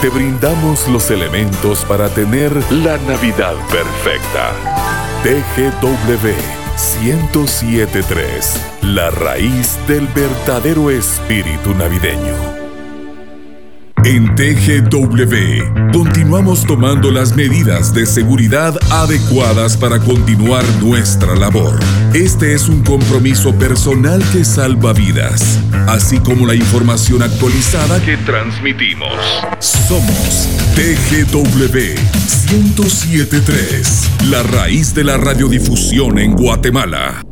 Te 0.00 0.08
brindamos 0.08 0.86
los 0.88 1.10
elementos 1.10 1.84
para 1.84 2.08
tener 2.08 2.52
la 2.72 2.98
Navidad 2.98 3.54
perfecta. 3.68 4.52
TGW 5.24 6.58
1073, 7.02 8.77
la 8.94 9.10
raíz 9.10 9.78
del 9.86 10.06
verdadero 10.08 10.90
espíritu 10.90 11.74
navideño. 11.74 12.34
En 14.02 14.34
TGW 14.34 15.92
continuamos 15.92 16.64
tomando 16.64 17.10
las 17.10 17.36
medidas 17.36 17.92
de 17.92 18.06
seguridad 18.06 18.78
adecuadas 18.90 19.76
para 19.76 19.98
continuar 19.98 20.64
nuestra 20.80 21.36
labor. 21.36 21.78
Este 22.14 22.54
es 22.54 22.70
un 22.70 22.82
compromiso 22.82 23.54
personal 23.54 24.24
que 24.32 24.42
salva 24.42 24.94
vidas, 24.94 25.60
así 25.86 26.18
como 26.20 26.46
la 26.46 26.54
información 26.54 27.22
actualizada 27.22 28.02
que 28.02 28.16
transmitimos. 28.16 29.12
Somos 29.58 30.48
TGW 30.74 31.76
1073, 32.50 34.10
la 34.30 34.42
raíz 34.44 34.94
de 34.94 35.04
la 35.04 35.18
radiodifusión 35.18 36.18
en 36.18 36.32
Guatemala. 36.32 37.27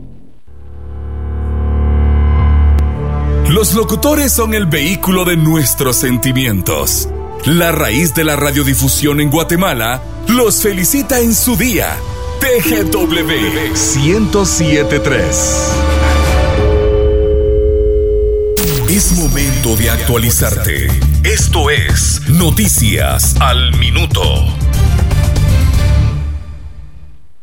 Los 3.49 3.75
locutores 3.75 4.33
son 4.33 4.55
el 4.55 4.67
vehículo 4.67 5.25
de 5.25 5.37
nuestros 5.37 5.97
sentimientos. 5.97 7.09
La 7.45 7.71
raíz 7.71 8.13
de 8.13 8.25
la 8.25 8.35
radiodifusión 8.35 9.21
en 9.21 9.31
Guatemala 9.31 10.03
los 10.27 10.63
felicita 10.63 11.21
en 11.21 11.33
su 11.33 11.57
día. 11.57 11.97
TGW 12.41 13.73
1073. 13.73 15.73
Es 18.89 19.13
momento 19.13 19.77
de 19.77 19.91
actualizarte. 19.91 20.89
Esto 21.23 21.71
es 21.71 22.23
Noticias 22.29 23.37
al 23.41 23.79
Minuto. 23.79 24.23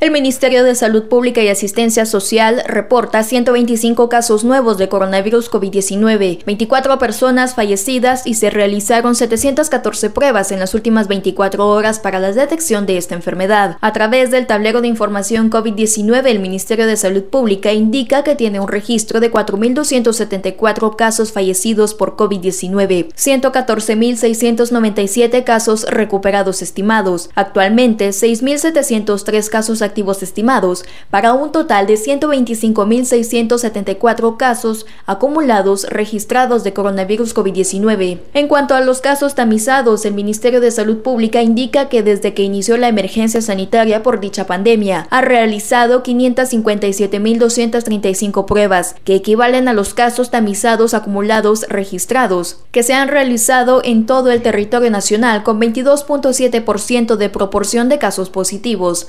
El 0.04 0.12
Ministerio 0.12 0.63
de 0.66 0.76
Salud 0.76 1.04
Pública 1.04 1.42
y 1.42 1.48
Asistencia 1.48 2.06
Social 2.06 2.62
reporta 2.68 3.24
125 3.24 4.10
casos 4.10 4.44
nuevos 4.44 4.78
de 4.78 4.89
coronavirus 4.89 5.50
COVID-19, 5.50 6.44
24 6.44 7.00
personas 7.00 7.56
fallecidas 7.56 8.28
y 8.28 8.34
se 8.34 8.50
realizaron 8.50 9.16
714 9.16 10.10
pruebas 10.10 10.52
en 10.52 10.60
las 10.60 10.74
últimas 10.74 11.08
24 11.08 11.70
horas 11.70 12.02
para 12.02 12.20
la 12.20 12.34
detección 12.34 12.86
de 12.86 12.98
esta 12.98 13.16
enfermedad. 13.16 13.78
A 13.80 13.94
través 13.94 14.30
del 14.30 14.46
tablero 14.46 14.82
de 14.82 14.89
información 14.89 15.50
COVID-19, 15.50 16.26
el 16.26 16.42
Ministerio 16.42 16.86
de 16.86 16.98
Salud 16.98 17.24
Pública 17.24 17.72
indica 17.72 18.26
que 18.26 18.36
tiene 18.36 18.60
un 18.60 18.68
registro 18.68 19.22
de 19.22 19.32
4.274 19.32 20.98
casos 20.98 21.32
fallecidos 21.32 21.94
por 21.94 22.18
COVID-19, 22.18 23.13
114.697 23.13 25.46
casos 25.46 25.86
recuperados 25.89 26.62
estimados. 26.62 27.30
Actualmente, 27.36 28.10
6.703 28.10 29.48
casos 29.48 29.82
activos 29.82 29.92
estimados, 30.21 30.86
para 31.10 31.34
un 31.34 31.51
total 31.51 31.88
de 31.88 31.95
125.674 31.95 34.38
casos 34.38 34.86
acumulados 35.06 35.86
registrados 35.89 36.63
de 36.63 36.71
coronavirus 36.73 37.36
COVID-19. 37.36 38.19
En 38.34 38.47
cuanto 38.47 38.75
a 38.75 38.82
los 38.82 39.01
casos 39.01 39.34
tamizados, 39.36 40.06
el 40.06 40.13
Ministerio 40.13 40.62
de 40.62 40.71
Salud 40.71 40.97
Pública 40.97 41.41
indica 41.41 41.89
que 41.89 42.03
desde 42.03 42.34
que 42.34 42.43
inició 42.43 42.77
la 42.77 42.88
emergencia 42.88 43.41
sanitaria 43.41 44.03
por 44.03 44.19
dicha 44.19 44.47
pandemia, 44.47 45.08
ha 45.10 45.21
realizado 45.21 46.03
557.235 46.03 48.45
pruebas, 48.45 48.95
que 49.03 49.15
equivalen 49.15 49.67
a 49.67 49.73
los 49.73 49.93
casos 49.93 50.32
tamizados 50.32 50.93
acumulados 50.93 51.65
registrados, 51.69 52.60
que 52.71 52.84
se 52.84 52.93
han 52.93 53.08
realizado 53.08 53.82
en 53.84 54.06
todo 54.06 54.32
el 54.32 54.41
territorio 54.41 54.89
nacional 54.89 55.43
con 55.43 55.60
22.7% 55.60 57.15
de 57.15 57.29
proporción 57.29 57.89
de 57.89 57.99
casos 57.99 58.29
positivos, 58.29 59.08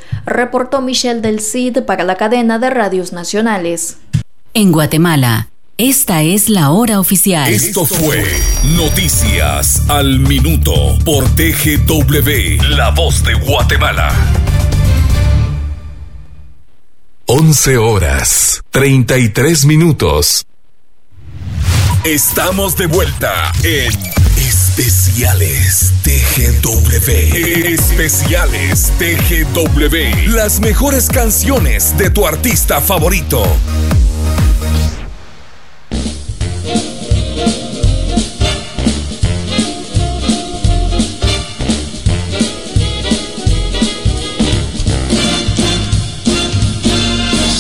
reportó 0.64 0.81
Michelle 0.81 1.20
del 1.20 1.40
Cid 1.40 1.83
para 1.83 2.05
la 2.05 2.16
cadena 2.16 2.59
de 2.59 2.70
radios 2.70 3.12
nacionales. 3.12 3.98
En 4.55 4.72
Guatemala, 4.72 5.50
esta 5.77 6.22
es 6.22 6.48
la 6.48 6.70
hora 6.70 7.00
oficial. 7.00 7.53
Esto 7.53 7.85
fue 7.85 8.24
Noticias 8.74 9.83
al 9.88 10.20
Minuto 10.20 10.72
por 11.05 11.24
TGW, 11.35 12.62
La 12.77 12.92
Voz 12.92 13.22
de 13.24 13.35
Guatemala. 13.35 14.11
11 17.27 17.77
horas, 17.77 18.62
33 18.70 19.66
minutos. 19.66 20.46
Estamos 22.05 22.77
de 22.79 22.87
vuelta 22.87 23.53
en 23.62 23.92
Especiales 24.76 25.92
TGW. 26.02 27.10
Especiales 27.74 28.90
TGW. 28.98 30.32
Las 30.34 30.58
mejores 30.58 31.08
canciones 31.08 31.96
de 31.96 32.10
tu 32.10 32.26
artista 32.26 32.80
favorito. 32.80 33.44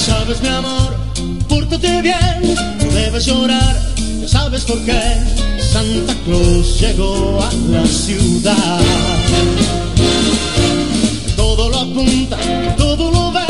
Sabes 0.04 0.42
mi 0.42 0.48
amor, 0.48 0.96
pórtate 1.48 2.02
bien, 2.02 2.56
no 2.80 2.92
debes 2.92 3.24
llorar, 3.26 3.76
ya 4.20 4.26
sabes 4.26 4.64
por 4.64 4.84
qué 4.84 5.53
Santa 6.24 6.38
Claus 6.38 6.80
llegó 6.80 7.42
a 7.42 7.52
la 7.70 7.86
ciudad. 7.86 8.80
Todo 11.36 11.68
lo 11.68 11.78
apunta, 11.80 12.38
todo 12.78 13.10
lo 13.10 13.30
ve, 13.30 13.40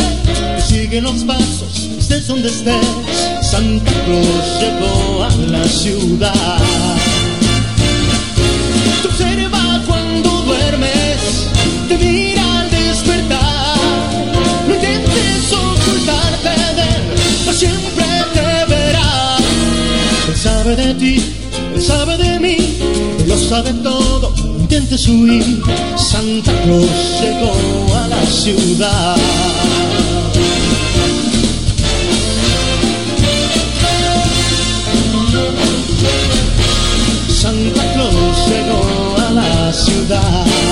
sigue 0.60 1.00
los 1.00 1.22
pasos, 1.24 1.88
estés 1.98 2.26
donde 2.26 2.48
estés. 2.48 2.74
Santa 3.42 3.92
Claus 4.04 4.60
llegó 4.60 5.22
a 5.22 5.30
la 5.50 5.64
ciudad. 5.68 7.04
Sabe 23.55 23.73
todo, 23.85 24.33
intentes 24.59 25.07
huir. 25.07 25.62
Santa 25.95 26.51
Claus 26.62 26.90
llegó 27.21 27.55
a 27.97 28.09
la 28.09 28.23
ciudad. 28.27 29.17
Santa 37.29 37.93
Claus 37.93 38.37
llegó 38.49 39.17
a 39.25 39.31
la 39.31 39.73
ciudad. 39.73 40.63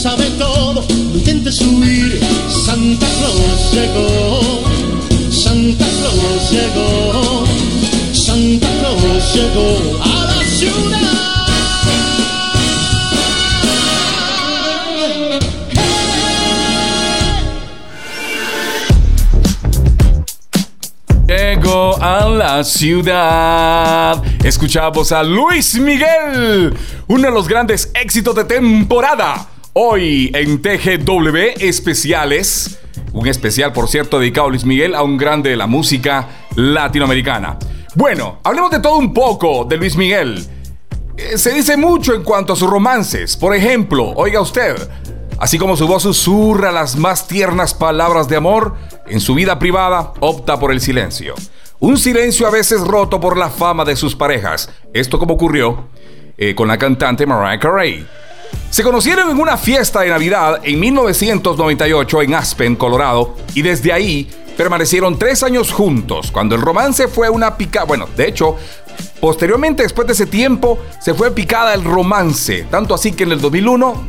Sabe 0.00 0.30
todo, 0.38 0.82
no 0.88 1.14
intentes 1.14 1.60
huir. 1.60 2.18
Santa 2.48 3.06
Claus 3.18 3.72
llegó, 3.72 4.40
Santa 5.30 5.84
Claus 5.84 6.50
llegó, 6.50 7.44
Santa 8.14 8.66
Claus 8.80 9.34
llegó 9.34 10.02
a 10.02 10.24
la 10.24 10.42
ciudad. 10.44 11.10
Llegó 21.28 22.02
a 22.02 22.26
la 22.26 22.64
ciudad. 22.64 24.22
Escuchamos 24.42 25.12
a 25.12 25.22
Luis 25.22 25.74
Miguel, 25.74 26.74
uno 27.06 27.22
de 27.22 27.30
los 27.30 27.46
grandes 27.46 27.90
éxitos 27.94 28.34
de 28.34 28.44
temporada. 28.44 29.49
Hoy 29.72 30.32
en 30.34 30.60
TGW 30.60 31.36
especiales, 31.60 32.80
un 33.12 33.28
especial 33.28 33.72
por 33.72 33.88
cierto 33.88 34.18
dedicado 34.18 34.48
a 34.48 34.50
Luis 34.50 34.64
Miguel, 34.64 34.96
a 34.96 35.02
un 35.04 35.16
grande 35.16 35.50
de 35.50 35.56
la 35.56 35.68
música 35.68 36.26
latinoamericana. 36.56 37.56
Bueno, 37.94 38.40
hablemos 38.42 38.72
de 38.72 38.80
todo 38.80 38.96
un 38.96 39.14
poco 39.14 39.64
de 39.64 39.76
Luis 39.76 39.96
Miguel. 39.96 40.44
Eh, 41.16 41.38
Se 41.38 41.52
dice 41.54 41.76
mucho 41.76 42.14
en 42.14 42.24
cuanto 42.24 42.52
a 42.52 42.56
sus 42.56 42.68
romances. 42.68 43.36
Por 43.36 43.54
ejemplo, 43.54 44.12
oiga 44.16 44.40
usted, 44.40 44.76
así 45.38 45.56
como 45.56 45.76
su 45.76 45.86
voz 45.86 46.02
susurra 46.02 46.72
las 46.72 46.96
más 46.96 47.28
tiernas 47.28 47.72
palabras 47.72 48.28
de 48.28 48.36
amor, 48.36 48.74
en 49.06 49.20
su 49.20 49.34
vida 49.34 49.60
privada 49.60 50.14
opta 50.18 50.58
por 50.58 50.72
el 50.72 50.80
silencio. 50.80 51.34
Un 51.78 51.96
silencio 51.96 52.46
a 52.46 52.50
veces 52.50 52.80
roto 52.80 53.20
por 53.20 53.36
la 53.36 53.50
fama 53.50 53.84
de 53.84 53.94
sus 53.94 54.16
parejas. 54.16 54.68
Esto 54.92 55.18
como 55.20 55.34
ocurrió 55.34 55.88
eh, 56.36 56.56
con 56.56 56.66
la 56.66 56.76
cantante 56.76 57.24
Mariah 57.24 57.60
Carey. 57.60 58.04
Se 58.70 58.84
conocieron 58.84 59.28
en 59.28 59.40
una 59.40 59.56
fiesta 59.56 60.02
de 60.02 60.10
Navidad 60.10 60.60
en 60.62 60.78
1998 60.78 62.22
en 62.22 62.34
Aspen, 62.34 62.76
Colorado, 62.76 63.34
y 63.52 63.62
desde 63.62 63.92
ahí 63.92 64.30
permanecieron 64.56 65.18
tres 65.18 65.42
años 65.42 65.72
juntos, 65.72 66.30
cuando 66.30 66.54
el 66.54 66.62
romance 66.62 67.08
fue 67.08 67.28
una 67.28 67.56
pica... 67.56 67.82
Bueno, 67.82 68.08
de 68.16 68.28
hecho, 68.28 68.56
posteriormente, 69.20 69.82
después 69.82 70.06
de 70.06 70.12
ese 70.12 70.26
tiempo, 70.26 70.78
se 71.00 71.14
fue 71.14 71.32
picada 71.32 71.74
el 71.74 71.82
romance, 71.82 72.64
tanto 72.70 72.94
así 72.94 73.10
que 73.10 73.24
en 73.24 73.32
el 73.32 73.40
2001 73.40 74.04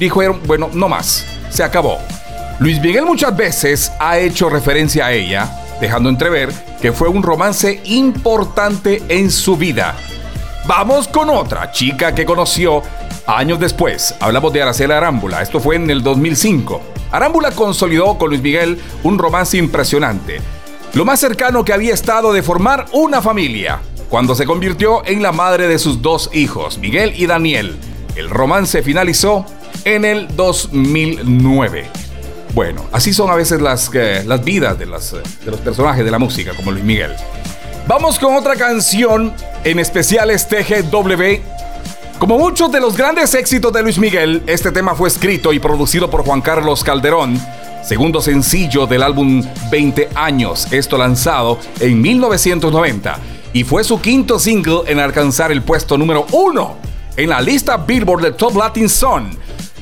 dijeron, 0.00 0.40
bueno, 0.44 0.70
no 0.72 0.88
más, 0.88 1.24
se 1.48 1.62
acabó. 1.62 1.98
Luis 2.58 2.80
Miguel 2.80 3.06
muchas 3.06 3.36
veces 3.36 3.92
ha 4.00 4.18
hecho 4.18 4.50
referencia 4.50 5.06
a 5.06 5.12
ella, 5.12 5.48
dejando 5.80 6.08
entrever 6.08 6.52
que 6.82 6.92
fue 6.92 7.08
un 7.08 7.22
romance 7.22 7.80
importante 7.84 9.04
en 9.08 9.30
su 9.30 9.56
vida. 9.56 9.96
Vamos 10.66 11.06
con 11.06 11.30
otra 11.30 11.70
chica 11.70 12.12
que 12.12 12.26
conoció 12.26 12.82
años 13.36 13.60
después. 13.60 14.14
Hablamos 14.20 14.52
de 14.52 14.62
Aracela 14.62 14.96
Arámbula. 14.96 15.42
Esto 15.42 15.60
fue 15.60 15.76
en 15.76 15.90
el 15.90 16.02
2005. 16.02 16.80
Arámbula 17.12 17.52
consolidó 17.52 18.18
con 18.18 18.30
Luis 18.30 18.42
Miguel 18.42 18.80
un 19.02 19.18
romance 19.18 19.56
impresionante. 19.56 20.40
Lo 20.94 21.04
más 21.04 21.20
cercano 21.20 21.64
que 21.64 21.72
había 21.72 21.94
estado 21.94 22.32
de 22.32 22.42
formar 22.42 22.86
una 22.92 23.22
familia, 23.22 23.80
cuando 24.08 24.34
se 24.34 24.46
convirtió 24.46 25.04
en 25.06 25.22
la 25.22 25.30
madre 25.32 25.68
de 25.68 25.78
sus 25.78 26.02
dos 26.02 26.30
hijos, 26.32 26.78
Miguel 26.78 27.12
y 27.16 27.26
Daniel. 27.26 27.76
El 28.16 28.28
romance 28.28 28.82
finalizó 28.82 29.46
en 29.84 30.04
el 30.04 30.34
2009. 30.36 31.88
Bueno, 32.54 32.84
así 32.90 33.14
son 33.14 33.30
a 33.30 33.36
veces 33.36 33.60
las, 33.60 33.90
eh, 33.94 34.24
las 34.26 34.44
vidas 34.44 34.76
de, 34.76 34.86
las, 34.86 35.12
eh, 35.12 35.22
de 35.44 35.50
los 35.52 35.60
personajes 35.60 36.04
de 36.04 36.10
la 36.10 36.18
música, 36.18 36.52
como 36.54 36.72
Luis 36.72 36.84
Miguel. 36.84 37.12
Vamos 37.86 38.18
con 38.18 38.34
otra 38.34 38.56
canción, 38.56 39.32
en 39.62 39.78
especiales 39.78 40.48
TGW. 40.48 41.59
Como 42.20 42.38
muchos 42.38 42.70
de 42.70 42.82
los 42.82 42.98
grandes 42.98 43.34
éxitos 43.34 43.72
de 43.72 43.82
Luis 43.82 43.98
Miguel, 43.98 44.42
este 44.46 44.70
tema 44.72 44.94
fue 44.94 45.08
escrito 45.08 45.54
y 45.54 45.58
producido 45.58 46.10
por 46.10 46.22
Juan 46.22 46.42
Carlos 46.42 46.84
Calderón, 46.84 47.40
segundo 47.82 48.20
sencillo 48.20 48.86
del 48.86 49.02
álbum 49.02 49.42
20 49.70 50.10
años, 50.14 50.70
esto 50.70 50.98
lanzado 50.98 51.58
en 51.80 51.98
1990, 51.98 53.18
y 53.54 53.64
fue 53.64 53.84
su 53.84 54.02
quinto 54.02 54.38
single 54.38 54.82
en 54.86 54.98
alcanzar 54.98 55.50
el 55.50 55.62
puesto 55.62 55.96
número 55.96 56.26
uno 56.32 56.76
en 57.16 57.30
la 57.30 57.40
lista 57.40 57.78
Billboard 57.78 58.20
del 58.20 58.34
Top 58.34 58.54
Latin 58.54 58.90
Song. 58.90 59.28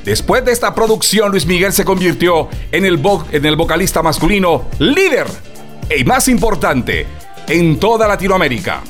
Después 0.04 0.44
de 0.44 0.52
esta 0.52 0.72
producción, 0.72 1.32
Luis 1.32 1.44
Miguel 1.44 1.72
se 1.72 1.84
convirtió 1.84 2.48
en 2.70 2.84
el, 2.84 3.02
en 3.32 3.46
el 3.46 3.56
vocalista 3.56 4.00
masculino 4.00 4.66
líder 4.78 5.26
y 5.90 6.04
más 6.04 6.28
importante 6.28 7.04
en 7.48 7.80
toda 7.80 8.06
Latinoamérica. 8.06 8.80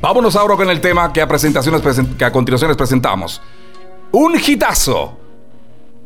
Vámonos 0.00 0.36
ahora 0.36 0.56
con 0.56 0.68
el 0.70 0.80
tema 0.80 1.12
que 1.12 1.20
a, 1.20 1.26
presentaciones 1.28 1.82
presen- 1.82 2.16
que 2.16 2.24
a 2.24 2.30
continuación 2.32 2.68
les 2.70 2.76
presentamos. 2.76 3.40
Un 4.12 4.34
hitazo. 4.38 5.16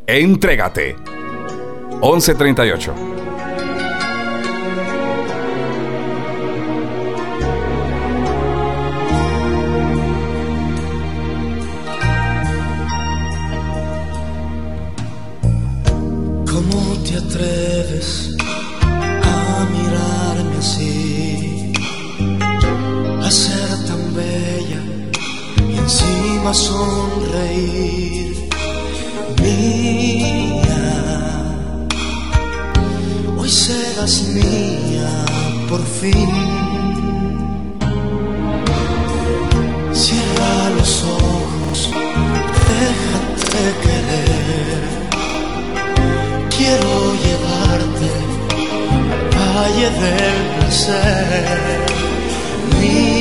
Entrégate. 0.06 0.96
1138. 2.02 2.94
¿Cómo 16.46 16.96
te 17.04 17.16
atreves 17.16 18.34
a 19.22 19.66
mirarme 19.72 20.56
así? 20.58 20.99
Encima 26.40 26.54
sonreír. 26.54 28.48
Mía, 29.42 30.92
hoy 33.38 33.48
serás 33.48 34.22
mía 34.28 35.24
por 35.68 35.82
fin. 35.84 36.30
Cierra 39.92 40.70
los 40.76 41.04
ojos, 41.04 41.90
déjate 42.68 43.62
querer 43.82 45.00
quiero 46.56 46.92
llevarte 47.24 48.08
al 49.36 49.50
valle 49.56 49.90
del 49.90 50.40
placer, 50.58 51.58
mía. 52.80 53.20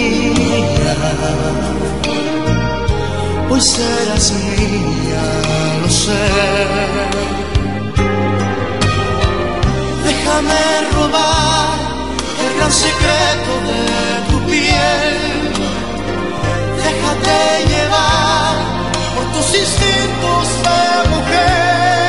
Hoy 3.51 3.61
serás 3.61 4.31
mía, 4.31 5.23
lo 5.81 5.89
sé. 5.89 6.23
Déjame 10.05 10.61
robar 10.93 11.79
el 12.43 12.57
gran 12.57 12.71
secreto 12.71 13.51
de 13.69 13.81
tu 14.29 14.37
piel. 14.45 15.17
Déjate 16.77 17.39
llevar 17.71 18.55
por 19.15 19.25
tus 19.33 19.47
instintos 19.63 20.47
de 20.65 21.09
mujer. 21.09 22.08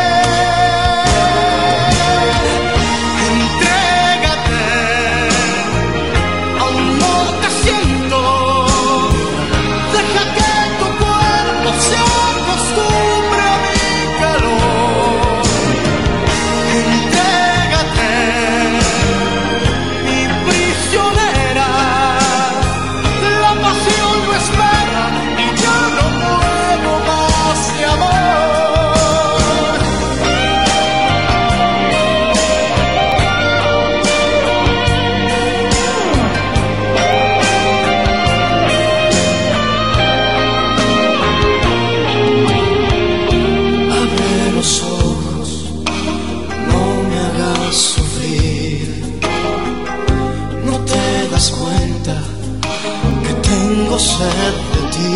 Tengo 53.71 53.99
sed 53.99 54.55
de 54.73 54.83
ti, 54.95 55.13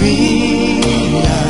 mía. 0.00 1.42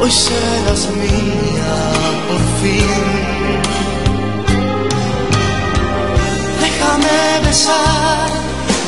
Hoy 0.00 0.10
serás 0.10 0.82
mía 1.02 1.74
por 2.28 2.42
fin. 2.60 3.04
Déjame 6.62 7.18
besar 7.46 8.28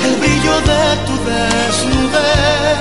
el 0.06 0.14
brillo 0.22 0.56
de 0.70 0.82
tu 1.06 1.14
desnudez. 1.28 2.79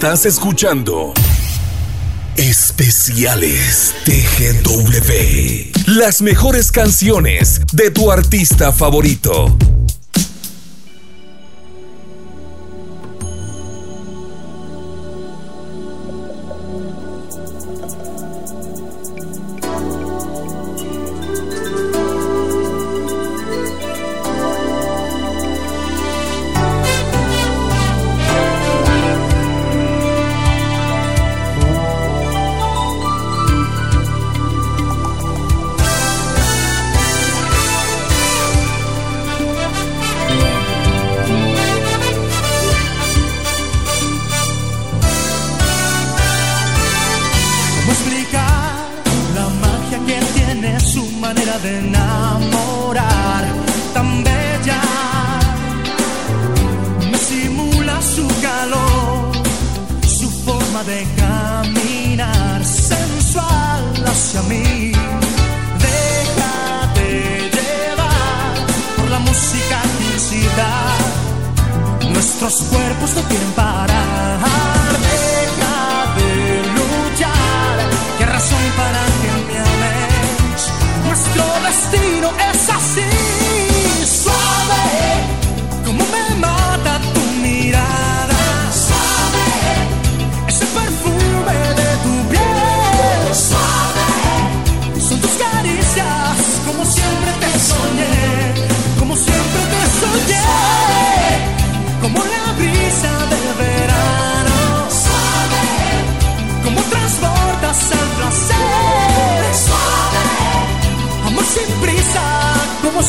Estás 0.00 0.24
escuchando 0.24 1.12
Especiales 2.34 3.94
TGW. 4.06 5.92
Las 5.94 6.22
mejores 6.22 6.72
canciones 6.72 7.60
de 7.74 7.90
tu 7.90 8.10
artista 8.10 8.72
favorito. 8.72 9.58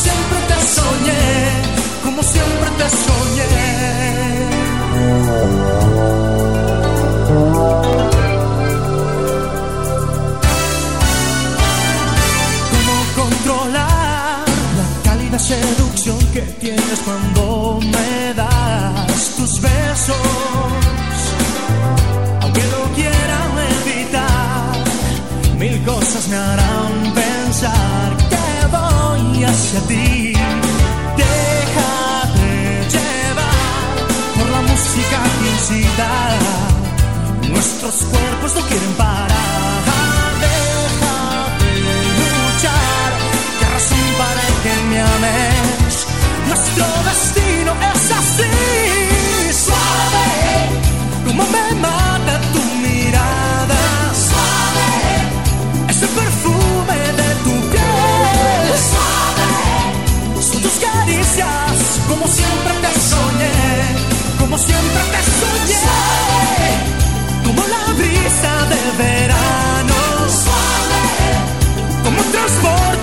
siempre 0.03 0.39
te 0.49 0.57
soñé, 0.77 1.23
como 2.03 2.23
siempre 2.23 2.69
te 2.79 2.87
soñé. 3.05 3.51
¿Cómo 12.71 12.95
controlar 13.21 14.45
la 14.79 14.87
cálida 15.03 15.39
seducción 15.39 16.19
que 16.33 16.41
tienes 16.63 16.99
cuando 17.05 17.79
me 17.93 18.33
das 18.33 19.21
tus 19.37 19.61
besos? 19.61 20.27
Aunque 22.41 22.63
lo 22.73 22.83
quiera 22.95 23.37
evitar, 23.83 25.57
mil 25.59 25.77
cosas 25.83 26.27
me 26.27 26.37
harán 26.37 27.13
pensar 27.13 27.90
hacia 29.71 29.87
ti. 29.87 30.33
Déjate 31.17 32.49
llevar 32.93 33.95
por 34.37 34.49
la 34.49 34.61
música 34.61 35.17
que 35.39 35.49
incita. 35.49 36.09
Nuestros 37.49 37.95
cuerpos 38.11 38.55
no 38.55 38.61
quieren 38.67 38.93
parar. 38.93 39.29
Déjate 40.41 41.71
luchar. 42.19 43.11
¿Qué 43.59 43.65
razón 43.73 44.07
para 44.17 44.45
que 44.63 44.73
me 44.89 45.01
ames? 45.01 46.07
Nuestro 46.47 46.85
destino. 47.05 47.50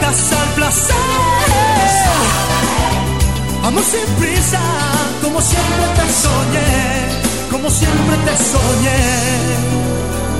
abrazar 0.08 0.46
placer. 0.54 0.96
Amor 3.64 3.84
sin 3.84 4.08
prisa, 4.16 4.60
como 5.22 5.40
siempre 5.40 5.86
te 5.96 6.06
soñé, 6.24 6.72
como 7.50 7.68
siempre 7.70 8.16
te 8.26 8.36
soñé. 8.52 9.02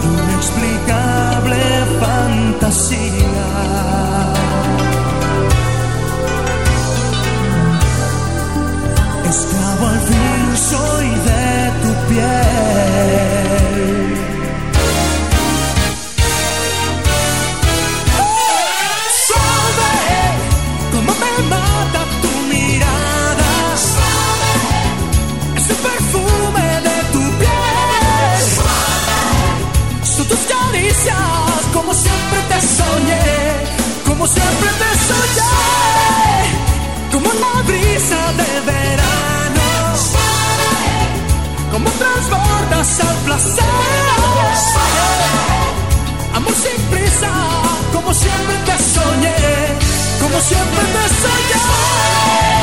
Inexplicable 0.09 1.61
fantasía. 2.01 3.49
Esclavo 9.29 9.87
al 9.87 10.01
fin 10.09 10.57
soy 10.71 11.09
de 11.29 11.47
tu 11.83 11.91
piel. 12.09 13.49
Amor 46.35 46.55
sin 46.55 46.83
prisa, 46.91 47.31
como 47.93 48.13
siempre 48.13 48.57
te 48.67 48.73
soñé, 48.95 49.35
como 50.21 50.41
siempre 50.41 50.83
te 50.95 51.05
soñé. 51.23 52.58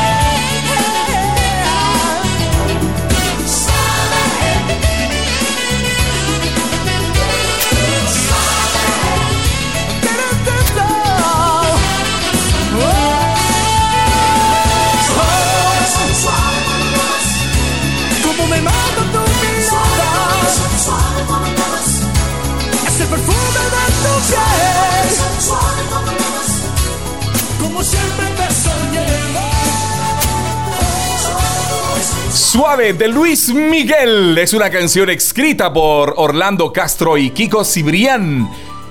Suave 32.32 32.94
de 32.94 33.08
Luis 33.08 33.52
Miguel 33.52 34.38
es 34.38 34.54
una 34.54 34.70
canción 34.70 35.10
escrita 35.10 35.72
por 35.72 36.14
Orlando 36.16 36.72
Castro 36.72 37.18
y 37.18 37.30
Kiko 37.30 37.64
Cibrián 37.64 38.48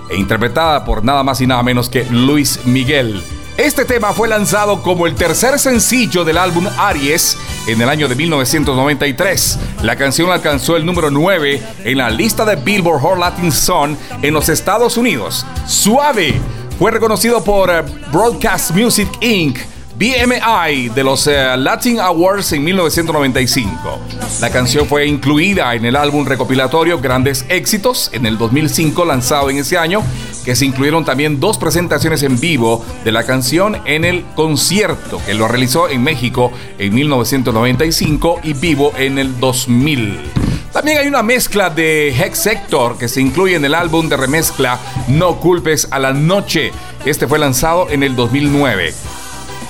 e 0.10 0.18
interpretada 0.18 0.86
por 0.86 1.04
nada 1.04 1.24
más 1.24 1.42
y 1.42 1.48
nada 1.48 1.64
menos 1.64 1.90
que 1.90 2.06
Luis 2.06 2.60
Miguel. 2.66 3.24
Este 3.58 3.86
tema 3.86 4.14
fue 4.14 4.28
lanzado 4.28 4.84
como 4.84 5.08
el 5.08 5.16
tercer 5.16 5.58
sencillo 5.60 6.26
del 6.26 6.38
álbum 6.38 6.68
Aries 6.78 7.38
en 7.68 7.82
el 7.82 7.88
año 7.88 8.08
de 8.08 8.16
1993. 8.16 9.60
La 9.82 9.96
canción 9.96 10.30
alcanzó 10.30 10.76
el 10.76 10.86
número 10.86 11.10
9 11.10 11.64
en 11.86 11.98
la 11.98 12.10
lista 12.10 12.44
de 12.44 12.58
Billboard 12.58 13.02
Hot 13.02 13.18
Latin 13.18 13.52
Song 13.52 13.96
en 14.22 14.34
los 14.34 14.50
Estados 14.50 14.98
Unidos. 14.98 15.46
Suave 15.66 16.40
fue 16.78 16.92
reconocido 16.92 17.44
por 17.44 17.70
eh, 17.70 17.84
Broadcast 18.12 18.72
Music 18.72 19.10
Inc 19.22 19.58
BMI 19.98 20.90
de 20.90 21.04
los 21.06 21.26
eh, 21.28 21.56
Latin 21.56 22.02
Awards 22.02 22.52
en 22.52 22.66
1995. 22.66 24.00
La 24.42 24.50
canción 24.50 24.86
fue 24.88 25.08
incluida 25.08 25.74
en 25.74 25.86
el 25.86 25.96
álbum 25.96 26.26
recopilatorio 26.26 27.00
Grandes 27.00 27.46
Éxitos 27.48 28.10
en 28.14 28.26
el 28.26 28.38
2005 28.38 29.06
lanzado 29.06 29.50
en 29.50 29.58
ese 29.58 29.78
año, 29.78 30.04
que 30.44 30.56
se 30.56 30.66
incluyeron 30.66 31.06
también 31.06 31.40
dos 31.40 31.58
presentaciones 31.58 32.24
en 32.24 32.38
vivo 32.40 32.84
de 33.06 33.14
la 33.14 33.24
canción 33.24 33.78
en 33.86 34.04
el 34.04 34.26
concierto 34.36 35.22
que 35.26 35.34
lo 35.34 35.48
realizó 35.48 35.88
en 35.88 36.04
México 36.04 36.52
en 36.78 36.94
1995 36.94 38.42
y 38.44 38.54
vivo 38.54 38.92
en 38.98 39.18
el 39.18 39.40
2000. 39.40 40.45
También 40.76 40.98
hay 40.98 41.08
una 41.08 41.24
mezcla 41.24 41.70
de 41.70 42.10
Hex 42.10 42.38
Sector 42.38 42.98
que 42.98 43.08
se 43.08 43.22
incluye 43.22 43.56
en 43.56 43.64
el 43.64 43.74
álbum 43.74 44.10
de 44.10 44.18
remezcla 44.18 44.78
No 45.08 45.40
culpes 45.40 45.88
a 45.90 46.00
la 46.00 46.12
noche. 46.12 46.74
Este 47.06 47.28
fue 47.28 47.40
lanzado 47.40 47.90
en 47.90 48.04
el 48.04 48.14
2009. 48.14 48.94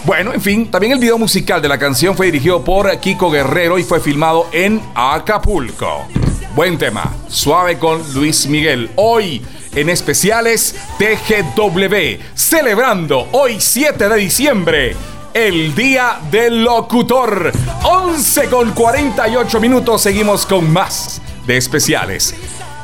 Bueno, 0.05 0.33
en 0.33 0.41
fin, 0.41 0.71
también 0.71 0.93
el 0.93 0.99
video 0.99 1.19
musical 1.19 1.61
de 1.61 1.69
la 1.69 1.77
canción 1.77 2.17
fue 2.17 2.25
dirigido 2.25 2.63
por 2.63 2.99
Kiko 2.99 3.29
Guerrero 3.29 3.77
y 3.77 3.83
fue 3.83 3.99
filmado 3.99 4.47
en 4.51 4.81
Acapulco. 4.95 6.07
Buen 6.55 6.79
tema, 6.79 7.13
suave 7.27 7.77
con 7.77 8.01
Luis 8.15 8.47
Miguel. 8.47 8.89
Hoy 8.95 9.45
en 9.75 9.89
especiales 9.89 10.75
TGW, 10.97 12.19
celebrando 12.33 13.27
hoy 13.31 13.57
7 13.59 14.09
de 14.09 14.15
diciembre. 14.15 14.95
El 15.35 15.75
Día 15.75 16.21
del 16.31 16.63
Locutor. 16.63 17.51
11 17.83 18.45
con 18.47 18.71
48 18.71 19.59
minutos. 19.59 20.01
Seguimos 20.01 20.45
con 20.45 20.71
más 20.71 21.21
de 21.45 21.57
especiales. 21.57 22.33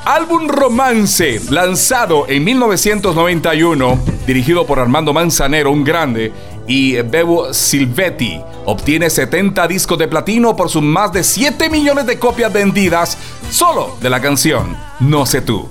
Álbum 0.04 0.50
Romance, 0.50 1.40
lanzado 1.50 2.26
en 2.28 2.44
1991, 2.44 3.98
dirigido 4.28 4.66
por 4.66 4.80
Armando 4.80 5.14
Manzanero, 5.14 5.72
un 5.72 5.86
grande, 5.86 6.34
y 6.68 7.02
Bebo 7.02 7.54
Silvetti. 7.54 8.42
Obtiene 8.66 9.10
70 9.10 9.66
discos 9.70 9.98
de 9.98 10.10
platino 10.10 10.54
por 10.54 10.70
sus 10.70 10.84
más 10.84 11.14
de 11.14 11.24
7 11.24 11.70
millones 11.70 12.06
de 12.06 12.20
copias 12.20 12.52
vendidas 12.52 13.18
solo 13.50 13.96
de 14.02 14.10
la 14.10 14.22
canción 14.22 14.76
No 15.00 15.26
sé 15.26 15.40
tú. 15.40 15.70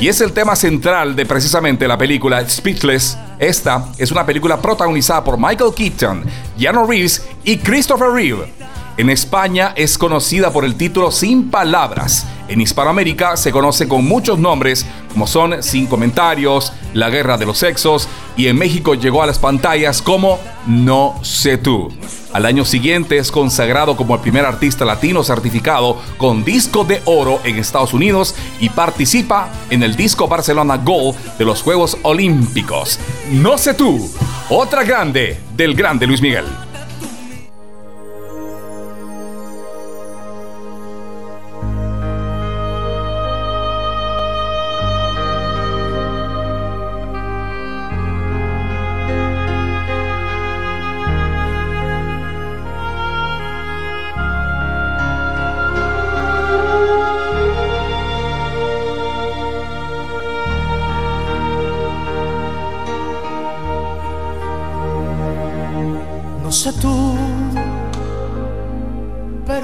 Y 0.00 0.06
es 0.06 0.20
el 0.20 0.32
tema 0.32 0.54
central 0.54 1.16
de 1.16 1.26
precisamente 1.26 1.88
la 1.88 1.98
película 1.98 2.48
Speechless. 2.48 3.18
Esta 3.40 3.88
es 3.98 4.12
una 4.12 4.24
película 4.24 4.62
protagonizada 4.62 5.24
por 5.24 5.36
Michael 5.36 5.74
Keaton, 5.74 6.24
Keanu 6.56 6.86
Reeves 6.86 7.26
y 7.42 7.58
Christopher 7.58 8.10
Reeve. 8.10 8.52
En 8.96 9.10
España 9.10 9.72
es 9.74 9.98
conocida 9.98 10.52
por 10.52 10.64
el 10.64 10.76
título 10.76 11.10
Sin 11.10 11.50
Palabras. 11.50 12.26
En 12.46 12.60
Hispanoamérica 12.60 13.36
se 13.36 13.50
conoce 13.50 13.88
con 13.88 14.04
muchos 14.04 14.38
nombres 14.38 14.86
como 15.12 15.26
son 15.26 15.64
Sin 15.64 15.88
Comentarios, 15.88 16.72
La 16.94 17.10
Guerra 17.10 17.36
de 17.36 17.46
los 17.46 17.58
Sexos 17.58 18.08
y 18.36 18.46
en 18.46 18.56
México 18.56 18.94
llegó 18.94 19.24
a 19.24 19.26
las 19.26 19.40
pantallas 19.40 20.00
como 20.00 20.38
No 20.66 21.18
sé 21.22 21.58
tú. 21.58 21.90
Al 22.32 22.44
año 22.44 22.64
siguiente 22.64 23.16
es 23.16 23.30
consagrado 23.30 23.96
como 23.96 24.14
el 24.14 24.20
primer 24.20 24.44
artista 24.44 24.84
latino 24.84 25.24
certificado 25.24 25.98
con 26.18 26.44
disco 26.44 26.84
de 26.84 27.00
oro 27.06 27.40
en 27.44 27.56
Estados 27.56 27.94
Unidos 27.94 28.34
y 28.60 28.68
participa 28.68 29.50
en 29.70 29.82
el 29.82 29.96
disco 29.96 30.28
Barcelona 30.28 30.76
Gold 30.76 31.16
de 31.38 31.44
los 31.44 31.62
Juegos 31.62 31.96
Olímpicos. 32.02 32.98
No 33.30 33.56
sé 33.56 33.74
tú, 33.74 34.10
otra 34.50 34.84
grande 34.84 35.40
del 35.56 35.74
grande 35.74 36.06
Luis 36.06 36.20
Miguel. 36.20 36.44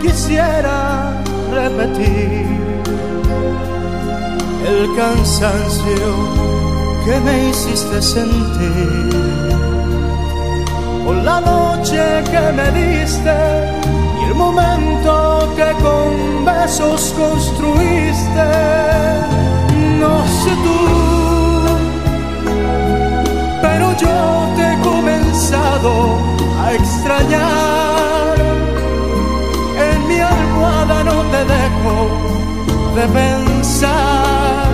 quisiera 0.00 1.12
repetir 1.52 2.46
el 4.66 4.96
cansancio 4.96 6.06
que 7.04 7.20
me 7.20 7.48
hiciste 7.48 8.02
sentir, 8.02 9.10
por 11.04 11.16
la 11.16 11.40
noche 11.40 12.02
que 12.30 12.52
me 12.52 12.70
diste 12.80 13.36
y 14.20 14.24
el 14.24 14.34
momento 14.34 15.52
que 15.56 15.72
con 15.82 16.44
besos 16.44 17.14
construiste. 17.16 18.48
No 19.98 20.24
sé 20.40 20.50
tú, 20.66 20.80
pero 23.62 23.86
yo 23.96 24.16
te 24.56 24.72
he 24.72 24.78
comenzado 24.80 25.92
a 26.62 26.74
extrañar. 26.74 27.79
Dejo 31.44 32.08
de 32.94 33.06
pensar 33.08 34.70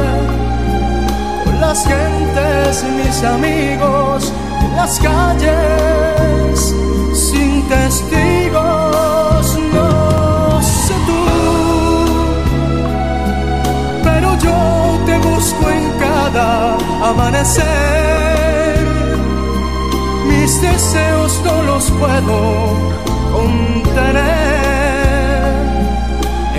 las 1.61 1.87
gentes, 1.87 2.85
mis 2.85 3.23
amigos, 3.25 4.33
en 4.63 4.77
las 4.77 4.99
calles, 5.01 6.75
sin 7.13 7.67
testigos, 7.69 9.59
no 9.73 10.63
sé 10.63 10.95
tú, 11.07 11.25
pero 14.03 14.37
yo 14.39 14.99
te 15.07 15.19
busco 15.19 15.71
en 15.71 15.91
cada 15.99 16.77
amanecer, 17.11 17.67
mis 20.29 20.61
deseos 20.61 21.41
no 21.45 21.63
los 21.63 21.91
puedo 21.93 22.39
contener. 23.33 24.66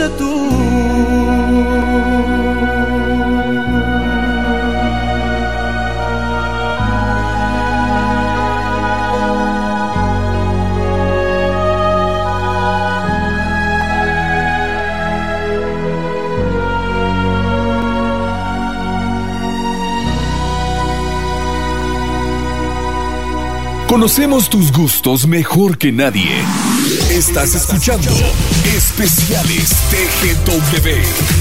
fosse 0.00 0.08
tu. 0.16 1.09
Conocemos 24.00 24.48
tus 24.48 24.72
gustos 24.72 25.26
mejor 25.26 25.76
que 25.76 25.92
nadie. 25.92 26.42
Estás 27.10 27.54
escuchando 27.54 28.10
Especiales 28.74 29.76
TGW. 29.90 31.39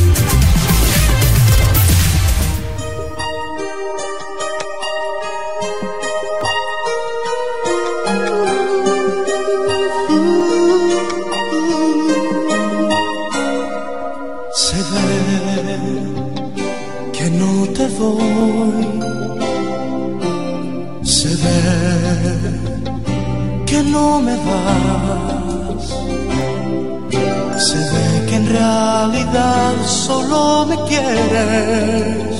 solo 30.00 30.66
me 30.66 30.78
quieres 30.88 32.36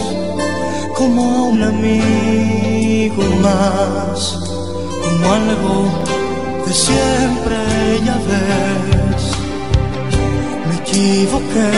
como 0.98 1.22
un 1.52 1.62
amigo 1.62 3.24
más, 3.42 4.20
como 5.04 5.24
algo 5.40 5.76
de 6.66 6.74
siempre 6.74 7.58
ya 8.06 8.18
ves. 8.30 9.24
Me 10.68 10.76
equivoqué, 10.84 11.72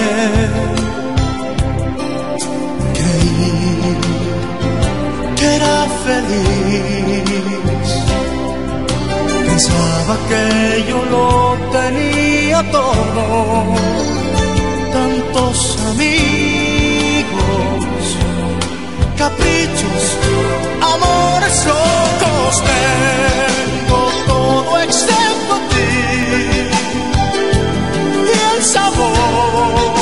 creí 2.98 3.98
que 5.38 5.46
era 5.60 5.78
feliz, 6.06 7.88
pensaba 9.48 10.14
que 10.30 10.44
yo 10.90 11.00
lo 11.14 11.58
tenía 11.78 12.60
todo 12.72 14.21
tantos 14.92 15.78
amigos, 15.90 17.32
caprichos, 19.18 20.18
amores 20.82 21.66
locos. 21.66 22.64
Tengo 22.72 24.02
todo 24.28 24.80
excepto 24.80 25.56
ti 25.72 25.92
y 28.28 28.56
el 28.56 28.64
sabor. 28.64 30.01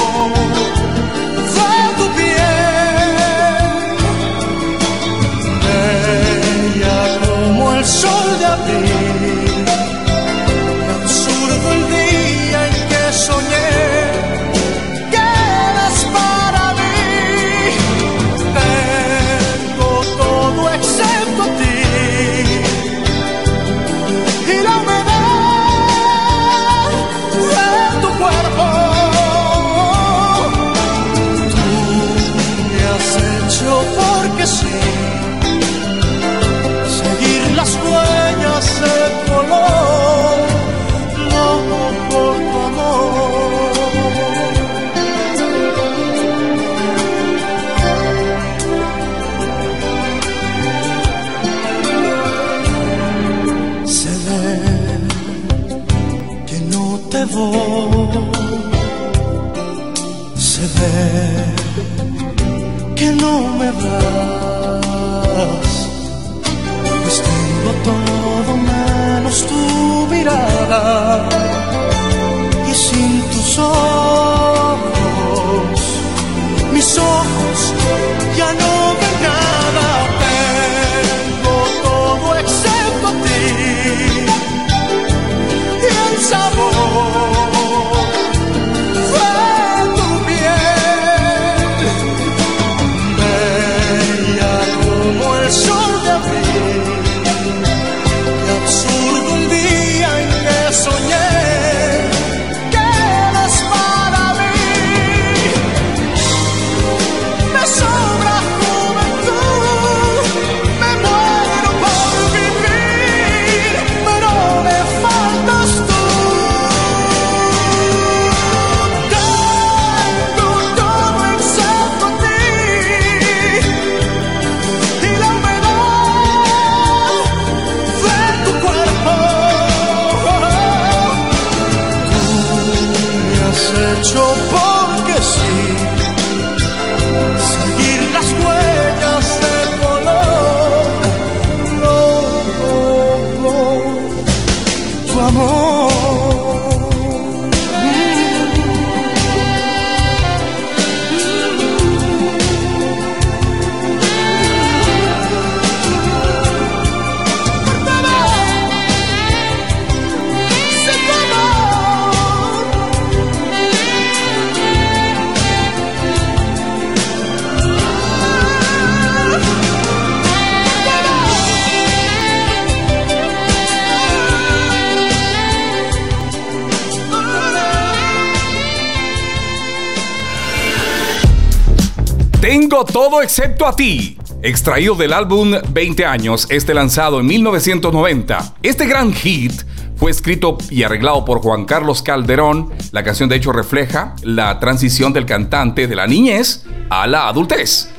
Tengo 182.42 182.86
todo 182.86 183.22
excepto 183.22 183.68
a 183.68 183.76
ti. 183.76 184.18
Extraído 184.42 184.96
del 184.96 185.12
álbum 185.12 185.56
20 185.72 186.06
años, 186.06 186.48
este 186.50 186.74
lanzado 186.74 187.20
en 187.20 187.28
1990. 187.28 188.56
Este 188.64 188.86
gran 188.86 189.12
hit 189.12 189.52
fue 189.98 190.10
escrito 190.10 190.58
y 190.70 190.84
arreglado 190.84 191.26
por 191.26 191.42
Juan 191.42 191.66
Carlos 191.66 192.02
Calderón. 192.02 192.72
La 192.94 193.04
canción 193.04 193.28
de 193.28 193.36
hecho 193.36 193.52
refleja 193.52 194.16
la 194.24 194.58
transición 194.58 195.12
del 195.12 195.26
cantante 195.26 195.86
de 195.86 195.96
la 195.98 196.08
niñez 196.08 196.64
a 196.90 197.08
la 197.08 197.28
adultez. 197.28 197.90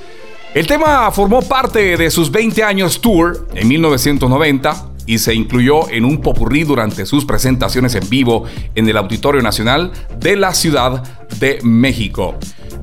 El 0.55 0.67
tema 0.67 1.11
formó 1.11 1.43
parte 1.43 1.99
de 1.99 2.11
sus 2.11 2.31
20 2.31 2.65
años 2.65 3.03
tour 3.03 3.47
en 3.55 3.69
1990 3.69 4.87
y 5.05 5.19
se 5.19 5.35
incluyó 5.35 5.91
en 5.91 6.07
un 6.07 6.23
popurrí 6.23 6.65
durante 6.65 7.05
sus 7.05 7.27
presentaciones 7.27 7.95
en 7.95 8.09
vivo 8.09 8.45
en 8.75 8.89
el 8.89 8.97
Auditorio 8.97 9.43
Nacional 9.43 9.93
de 10.19 10.37
la 10.37 10.55
Ciudad 10.55 11.03
de 11.39 11.59
México. 11.63 12.37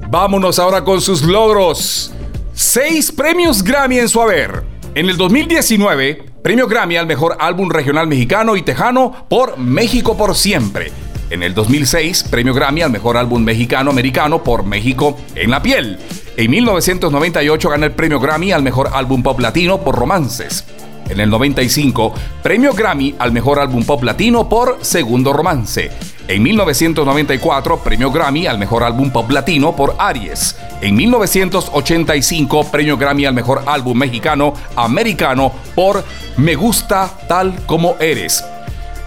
Vámonos 0.10 0.58
ahora 0.58 0.86
con 0.86 1.02
sus 1.02 1.24
logros. 1.24 2.14
Seis 2.54 3.12
premios 3.12 3.62
Grammy 3.62 4.00
en 4.00 4.08
su 4.08 4.22
haber. 4.22 4.64
En 4.96 5.10
el 5.10 5.18
2019, 5.18 6.24
premio 6.42 6.66
Grammy 6.66 6.96
al 6.96 7.06
mejor 7.06 7.36
álbum 7.42 7.70
regional 7.70 8.08
mexicano 8.08 8.56
y 8.56 8.62
tejano 8.62 9.28
por 9.28 9.58
México 9.58 10.16
por 10.16 10.34
siempre. 10.34 10.94
En 11.30 11.44
el 11.44 11.54
2006, 11.54 12.24
premio 12.24 12.54
Grammy 12.54 12.84
al 12.84 12.90
mejor 12.90 13.18
álbum 13.18 13.44
mexicano-americano 13.44 14.46
por 14.46 14.64
México 14.64 15.18
en 15.36 15.52
la 15.52 15.62
piel. 15.62 16.00
En 16.38 16.52
1998 16.52 17.70
gana 17.70 17.88
el 17.88 17.92
premio 17.92 18.22
Grammy 18.22 18.54
al 18.54 18.64
mejor 18.64 18.92
álbum 18.94 19.22
pop 19.22 19.42
latino 19.42 19.82
por 19.82 19.96
Romances. 19.96 20.64
En 21.10 21.20
el 21.20 21.30
95, 21.30 22.14
premio 22.44 22.74
Grammy 22.74 23.16
al 23.18 23.32
mejor 23.32 23.60
álbum 23.60 23.84
pop 23.84 24.04
latino 24.04 24.50
por 24.50 24.80
Segundo 24.82 25.34
Romance. 25.34 25.92
En 26.28 26.44
1994, 26.44 27.80
premio 27.80 28.12
Grammy 28.12 28.48
al 28.48 28.58
mejor 28.58 28.84
álbum 28.84 29.10
pop 29.12 29.32
latino 29.32 29.76
por 29.76 29.96
Aries. 29.98 30.58
En 30.82 30.96
1985, 30.96 32.70
premio 32.70 32.98
Grammy 32.98 33.26
al 33.26 33.34
mejor 33.34 33.64
álbum 33.66 33.98
mexicano 33.98 34.54
americano 34.76 35.54
por 35.74 36.04
Me 36.36 36.56
gusta 36.56 37.10
tal 37.28 37.56
como 37.66 37.96
eres. 38.00 38.44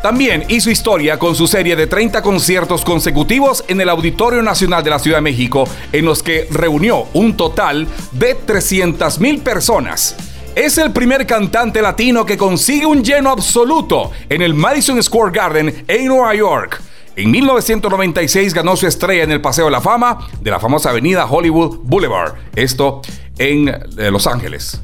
También 0.03 0.45
hizo 0.49 0.71
historia 0.71 1.19
con 1.19 1.37
su 1.37 1.47
serie 1.47 1.77
de 1.77 1.87
30 1.87 2.23
conciertos 2.23 2.87
consecutivos 2.87 3.63
en 3.69 3.83
el 3.83 3.91
Auditorio 3.91 4.41
Nacional 4.41 4.83
de 4.83 4.89
la 4.89 4.99
Ciudad 4.99 5.19
de 5.19 5.23
México, 5.23 5.69
en 5.93 6.07
los 6.07 6.23
que 6.23 6.49
reunió 6.51 7.07
un 7.13 7.37
total 7.37 7.87
de 8.13 8.35
300.000 8.35 9.43
personas. 9.43 10.30
Es 10.61 10.77
el 10.77 10.93
primer 10.93 11.27
cantante 11.27 11.81
latino 11.81 12.27
que 12.27 12.37
consigue 12.37 12.85
un 12.85 13.03
lleno 13.03 13.31
absoluto 13.31 14.11
en 14.29 14.43
el 14.43 14.53
Madison 14.53 15.03
Square 15.03 15.33
Garden 15.33 15.85
en 15.89 16.05
Nueva 16.05 16.35
York. 16.35 16.83
En 17.17 17.31
1996 17.31 18.53
ganó 18.53 18.77
su 18.77 18.87
estrella 18.87 19.23
en 19.23 19.33
el 19.33 19.41
Paseo 19.41 19.65
de 19.65 19.71
la 19.71 19.81
Fama 19.81 20.29
de 20.39 20.51
la 20.51 20.61
famosa 20.61 20.91
avenida 20.91 21.25
Hollywood 21.25 21.79
Boulevard, 21.83 22.35
esto 22.55 23.01
en 23.39 23.69
eh, 23.69 24.11
Los 24.11 24.27
Ángeles. 24.27 24.83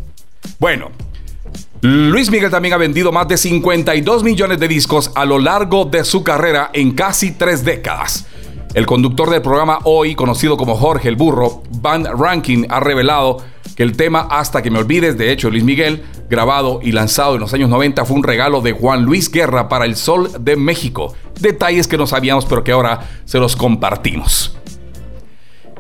Bueno, 0.59 0.93
Luis 1.83 2.31
Miguel 2.31 2.51
también 2.51 2.73
ha 2.73 2.79
vendido 2.79 3.13
más 3.13 3.29
de 3.29 3.37
52 3.37 4.25
millones 4.25 4.59
de 4.59 4.69
discos 4.69 5.13
a 5.15 5.27
lo 5.27 5.39
largo 5.39 5.85
de 5.85 6.05
su 6.05 6.25
carrera 6.25 6.71
en 6.73 6.93
casi 6.93 7.33
tres 7.33 7.67
décadas. 7.67 8.25
El 8.77 8.85
conductor 8.85 9.31
del 9.31 9.41
programa 9.41 9.79
Hoy, 9.85 10.15
conocido 10.15 10.59
como 10.59 10.77
Jorge 10.77 11.09
el 11.09 11.17
Burro, 11.17 11.63
Van 11.81 12.05
Ranking, 12.05 12.67
ha 12.69 12.79
revelado 12.79 13.39
que 13.75 13.83
el 13.83 13.97
tema 13.97 14.29
Hasta 14.31 14.61
que 14.61 14.71
me 14.71 14.79
olvides, 14.79 15.17
de 15.17 15.33
hecho 15.33 15.49
Luis 15.49 15.65
Miguel, 15.65 16.05
grabado 16.29 16.81
y 16.83 16.93
lanzado 16.93 17.37
en 17.37 17.41
los 17.41 17.55
años 17.55 17.71
90, 17.71 18.05
fue 18.05 18.17
un 18.17 18.23
regalo 18.23 18.61
de 18.61 18.73
Juan 18.73 19.03
Luis 19.03 19.31
Guerra 19.31 19.71
para 19.71 19.87
el 19.87 19.97
Sol 19.97 20.31
de 20.41 20.57
México. 20.57 21.15
Detalles 21.41 21.89
que 21.89 21.97
no 21.97 22.07
sabíamos 22.07 22.45
pero 22.45 22.63
que 22.63 22.73
ahora 22.73 23.01
se 23.25 23.39
los 23.39 23.57
compartimos. 23.57 24.59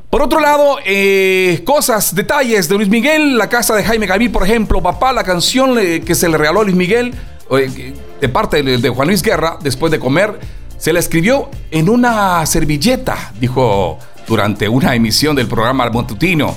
Por 0.09 0.23
otro 0.23 0.41
lado, 0.41 0.79
eh, 0.87 1.61
cosas, 1.67 2.15
detalles 2.15 2.67
de 2.67 2.77
Luis 2.77 2.89
Miguel, 2.89 3.37
la 3.37 3.51
casa 3.51 3.77
de 3.77 3.85
Jaime 3.85 4.07
Gaví, 4.07 4.31
por 4.31 4.43
ejemplo, 4.45 4.83
Papá, 4.83 5.13
la 5.13 5.23
canción 5.23 5.79
eh, 5.79 6.01
que 6.01 6.15
se 6.15 6.31
le 6.31 6.39
regaló 6.39 6.63
a 6.63 6.65
Luis 6.65 6.77
Miguel 6.77 7.15
eh, 7.51 7.93
de 8.23 8.29
parte 8.31 8.63
de, 8.63 8.89
Juan 8.89 9.09
Luis 9.09 9.23
Guerra, 9.23 9.59
después 9.63 9.93
de 9.93 9.99
comer, 9.99 10.41
se 10.79 10.93
la 10.93 10.99
escribió 10.99 11.51
en 11.71 11.89
una 11.89 12.45
servilleta, 12.47 13.33
dijo 13.41 13.99
durante 14.27 14.69
una 14.69 14.95
emisión 14.95 15.37
del 15.37 15.47
programa 15.47 15.89
Montutino. 15.91 16.57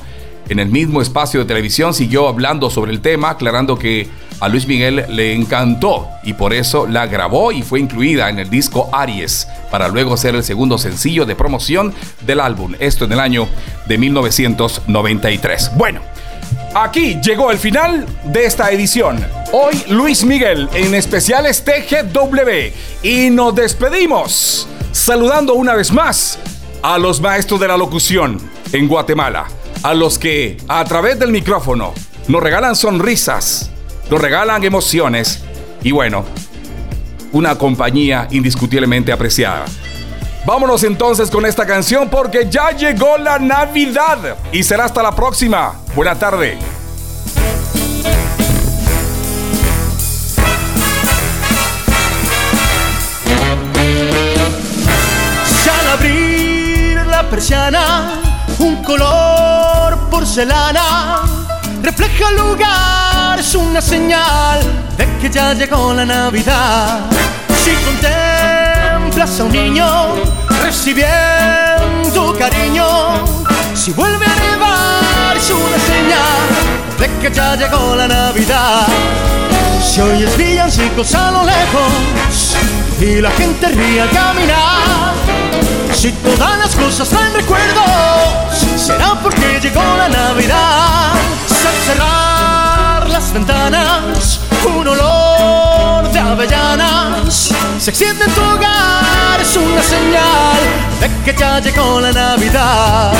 En 0.49 0.57
el 0.59 0.69
mismo 0.69 1.01
espacio 1.01 1.41
de 1.41 1.45
televisión 1.45 1.93
siguió 1.93 2.27
hablando 2.27 2.69
sobre 2.71 2.91
el 2.91 3.01
tema, 3.01 3.31
aclarando 3.31 3.77
que 3.77 4.07
a 4.39 4.47
Luis 4.47 4.67
Miguel 4.67 5.05
le 5.09 5.33
encantó 5.33 6.07
y 6.23 6.33
por 6.33 6.53
eso 6.53 6.87
la 6.87 7.05
grabó 7.05 7.51
y 7.51 7.61
fue 7.61 7.79
incluida 7.79 8.29
en 8.29 8.39
el 8.39 8.49
disco 8.49 8.89
Aries, 8.91 9.47
para 9.69 9.89
luego 9.89 10.17
ser 10.17 10.35
el 10.35 10.43
segundo 10.43 10.77
sencillo 10.77 11.25
de 11.25 11.35
promoción 11.35 11.93
del 12.25 12.39
álbum, 12.39 12.73
esto 12.79 13.05
en 13.05 13.11
el 13.11 13.19
año 13.19 13.47
de 13.87 13.97
1993. 13.97 15.71
Bueno, 15.75 16.01
aquí 16.73 17.19
llegó 17.21 17.51
el 17.51 17.57
final 17.57 18.05
de 18.25 18.45
esta 18.45 18.71
edición. 18.71 19.25
Hoy 19.51 19.83
Luis 19.89 20.23
Miguel 20.23 20.69
en 20.73 20.93
especiales 20.95 21.63
TGW 21.63 22.73
y 23.03 23.29
nos 23.29 23.55
despedimos 23.55 24.67
saludando 24.91 25.53
una 25.53 25.75
vez 25.75 25.91
más 25.91 26.39
a 26.81 26.97
los 26.97 27.21
maestros 27.21 27.59
de 27.59 27.67
la 27.67 27.77
locución 27.77 28.39
en 28.71 28.87
Guatemala 28.87 29.47
a 29.83 29.93
los 29.93 30.19
que 30.19 30.57
a 30.67 30.83
través 30.83 31.19
del 31.19 31.31
micrófono 31.31 31.93
nos 32.27 32.43
regalan 32.43 32.75
sonrisas, 32.75 33.71
nos 34.09 34.21
regalan 34.21 34.63
emociones 34.63 35.43
y 35.83 35.91
bueno, 35.91 36.25
una 37.31 37.57
compañía 37.57 38.27
indiscutiblemente 38.31 39.11
apreciada. 39.11 39.65
Vámonos 40.45 40.83
entonces 40.83 41.29
con 41.29 41.45
esta 41.45 41.65
canción 41.65 42.09
porque 42.09 42.47
ya 42.49 42.71
llegó 42.71 43.17
la 43.17 43.37
Navidad 43.39 44.37
y 44.51 44.63
será 44.63 44.85
hasta 44.85 45.03
la 45.03 45.11
próxima. 45.11 45.73
Buena 45.95 46.15
tarde. 46.15 46.57
al 55.69 55.87
abrir 55.87 57.05
la 57.05 57.29
persiana 57.29 58.19
un 58.59 58.83
color 58.83 60.09
porcelana 60.09 61.21
refleja 61.83 62.29
el 62.29 62.37
lugar, 62.37 63.39
es 63.39 63.55
una 63.55 63.81
señal 63.81 64.59
de 64.97 65.05
que 65.19 65.29
ya 65.29 65.53
llegó 65.53 65.93
la 65.93 66.05
Navidad. 66.05 67.01
Si 67.63 67.71
contemplas 67.85 68.68
a 69.21 69.43
un 69.43 69.51
niño 69.51 69.85
recibiendo 70.63 72.33
cariño, 72.37 72.85
si 73.73 73.91
vuelve 73.91 74.25
a 74.25 74.35
nevar, 74.35 75.35
es 75.35 75.49
una 75.49 75.77
señal 75.77 76.97
de 76.97 77.09
que 77.19 77.35
ya 77.35 77.53
llegó 77.57 77.97
la 77.97 78.07
Navidad. 78.07 78.87
Si 79.83 79.99
oyes 79.99 80.37
villancicos 80.37 81.13
a 81.15 81.31
lo 81.31 81.43
lejos 81.43 82.55
y 83.01 83.19
la 83.19 83.29
gente 83.31 83.67
ríe 83.67 84.01
al 84.01 84.09
caminar, 84.11 85.13
si 85.93 86.13
todas 86.13 86.57
las 86.57 86.73
cosas 86.77 87.09
traen 87.09 87.33
recuerdos, 87.33 87.85
será 88.77 89.19
porque 89.21 89.59
llegó 89.61 89.83
la 89.97 90.07
Navidad. 90.07 91.11
Al 91.11 91.85
cerrar 91.85 93.09
las 93.09 93.33
ventanas, 93.33 94.39
un 94.65 94.87
olor 94.87 96.09
de 96.09 96.19
avellanas 96.19 97.53
se 97.79 97.91
extiende 97.91 98.25
en 98.25 98.31
tu 98.33 98.41
hogar, 98.41 99.08
es 99.49 99.57
una 99.57 99.81
señal 99.81 100.59
de 101.01 101.09
que 101.23 101.39
ya 101.39 101.59
llegó 101.59 101.99
la 101.99 102.11
Navidad. 102.11 103.13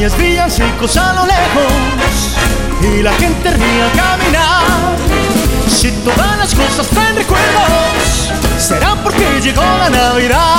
Oyes 0.00 0.16
villancicos 0.16 0.96
a 0.96 1.12
lo 1.12 1.26
lejos 1.26 2.34
y 2.80 3.02
la 3.02 3.12
gente 3.12 3.50
ríe 3.50 3.90
caminar, 3.94 4.96
si 5.68 5.90
todas 5.92 6.38
las 6.38 6.54
cosas 6.54 6.86
traen 6.88 7.16
recuerdos, 7.16 8.32
será 8.56 8.94
porque 9.02 9.42
llegó 9.42 9.60
la 9.60 9.90
Navidad. 9.90 10.56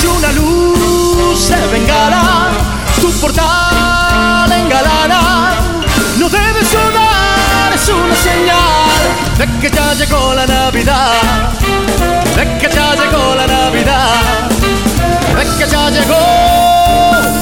Si 0.00 0.06
una 0.06 0.30
luz 0.30 1.48
de 1.48 1.66
bengala 1.66 2.52
tu 3.00 3.10
portal 3.14 4.52
engalana, 4.52 5.54
no 6.20 6.28
debes 6.28 6.70
dudar, 6.70 7.72
es 7.74 7.88
una 7.88 8.14
señal 8.14 9.02
de 9.36 9.60
que 9.60 9.68
ya 9.74 9.94
llegó 9.94 10.32
la 10.32 10.46
Navidad, 10.46 11.50
de 12.36 12.58
que 12.58 12.72
ya 12.72 12.94
llegó 12.94 13.34
la 13.34 13.48
Navidad, 13.48 14.48
es 15.42 15.48
que 15.58 15.70
ya 15.70 15.90
llegó 15.90 16.14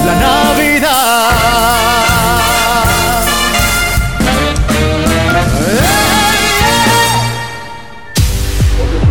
la 0.07 0.14
Navidad. 0.20 1.62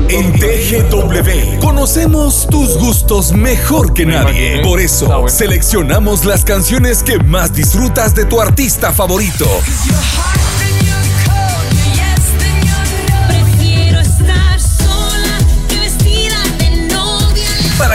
En 0.09 0.34
TGW 0.34 1.59
conocemos 1.61 2.45
tus 2.49 2.78
gustos 2.78 3.32
mejor 3.32 3.93
que 3.93 4.05
nadie. 4.05 4.61
Por 4.61 4.82
eso 4.82 5.28
seleccionamos 5.30 6.26
las 6.26 6.43
canciones 6.43 7.01
que 7.01 7.17
más 7.19 7.53
disfrutas 7.53 8.13
de 8.13 8.26
tu 8.26 8.41
artista 8.41 8.91
favorito. 8.91 9.47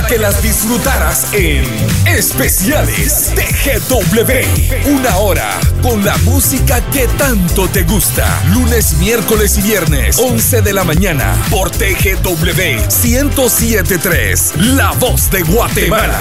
Que 0.09 0.19
las 0.19 0.43
disfrutaras 0.43 1.33
en 1.33 1.65
Especiales 2.07 3.33
TGW. 3.35 4.91
Una 4.91 5.17
hora 5.17 5.59
con 5.83 6.05
la 6.05 6.17
música 6.19 6.81
que 6.93 7.09
tanto 7.19 7.69
te 7.69 7.83
gusta. 7.83 8.43
Lunes, 8.53 8.95
miércoles 8.99 9.59
y 9.59 9.63
viernes, 9.63 10.19
11 10.19 10.63
de 10.63 10.73
la 10.73 10.85
mañana, 10.85 11.35
por 11.51 11.71
TGW 11.71 12.79
1073, 13.03 14.53
La 14.57 14.93
Voz 14.93 15.31
de 15.31 15.43
Guatemala. 15.43 16.21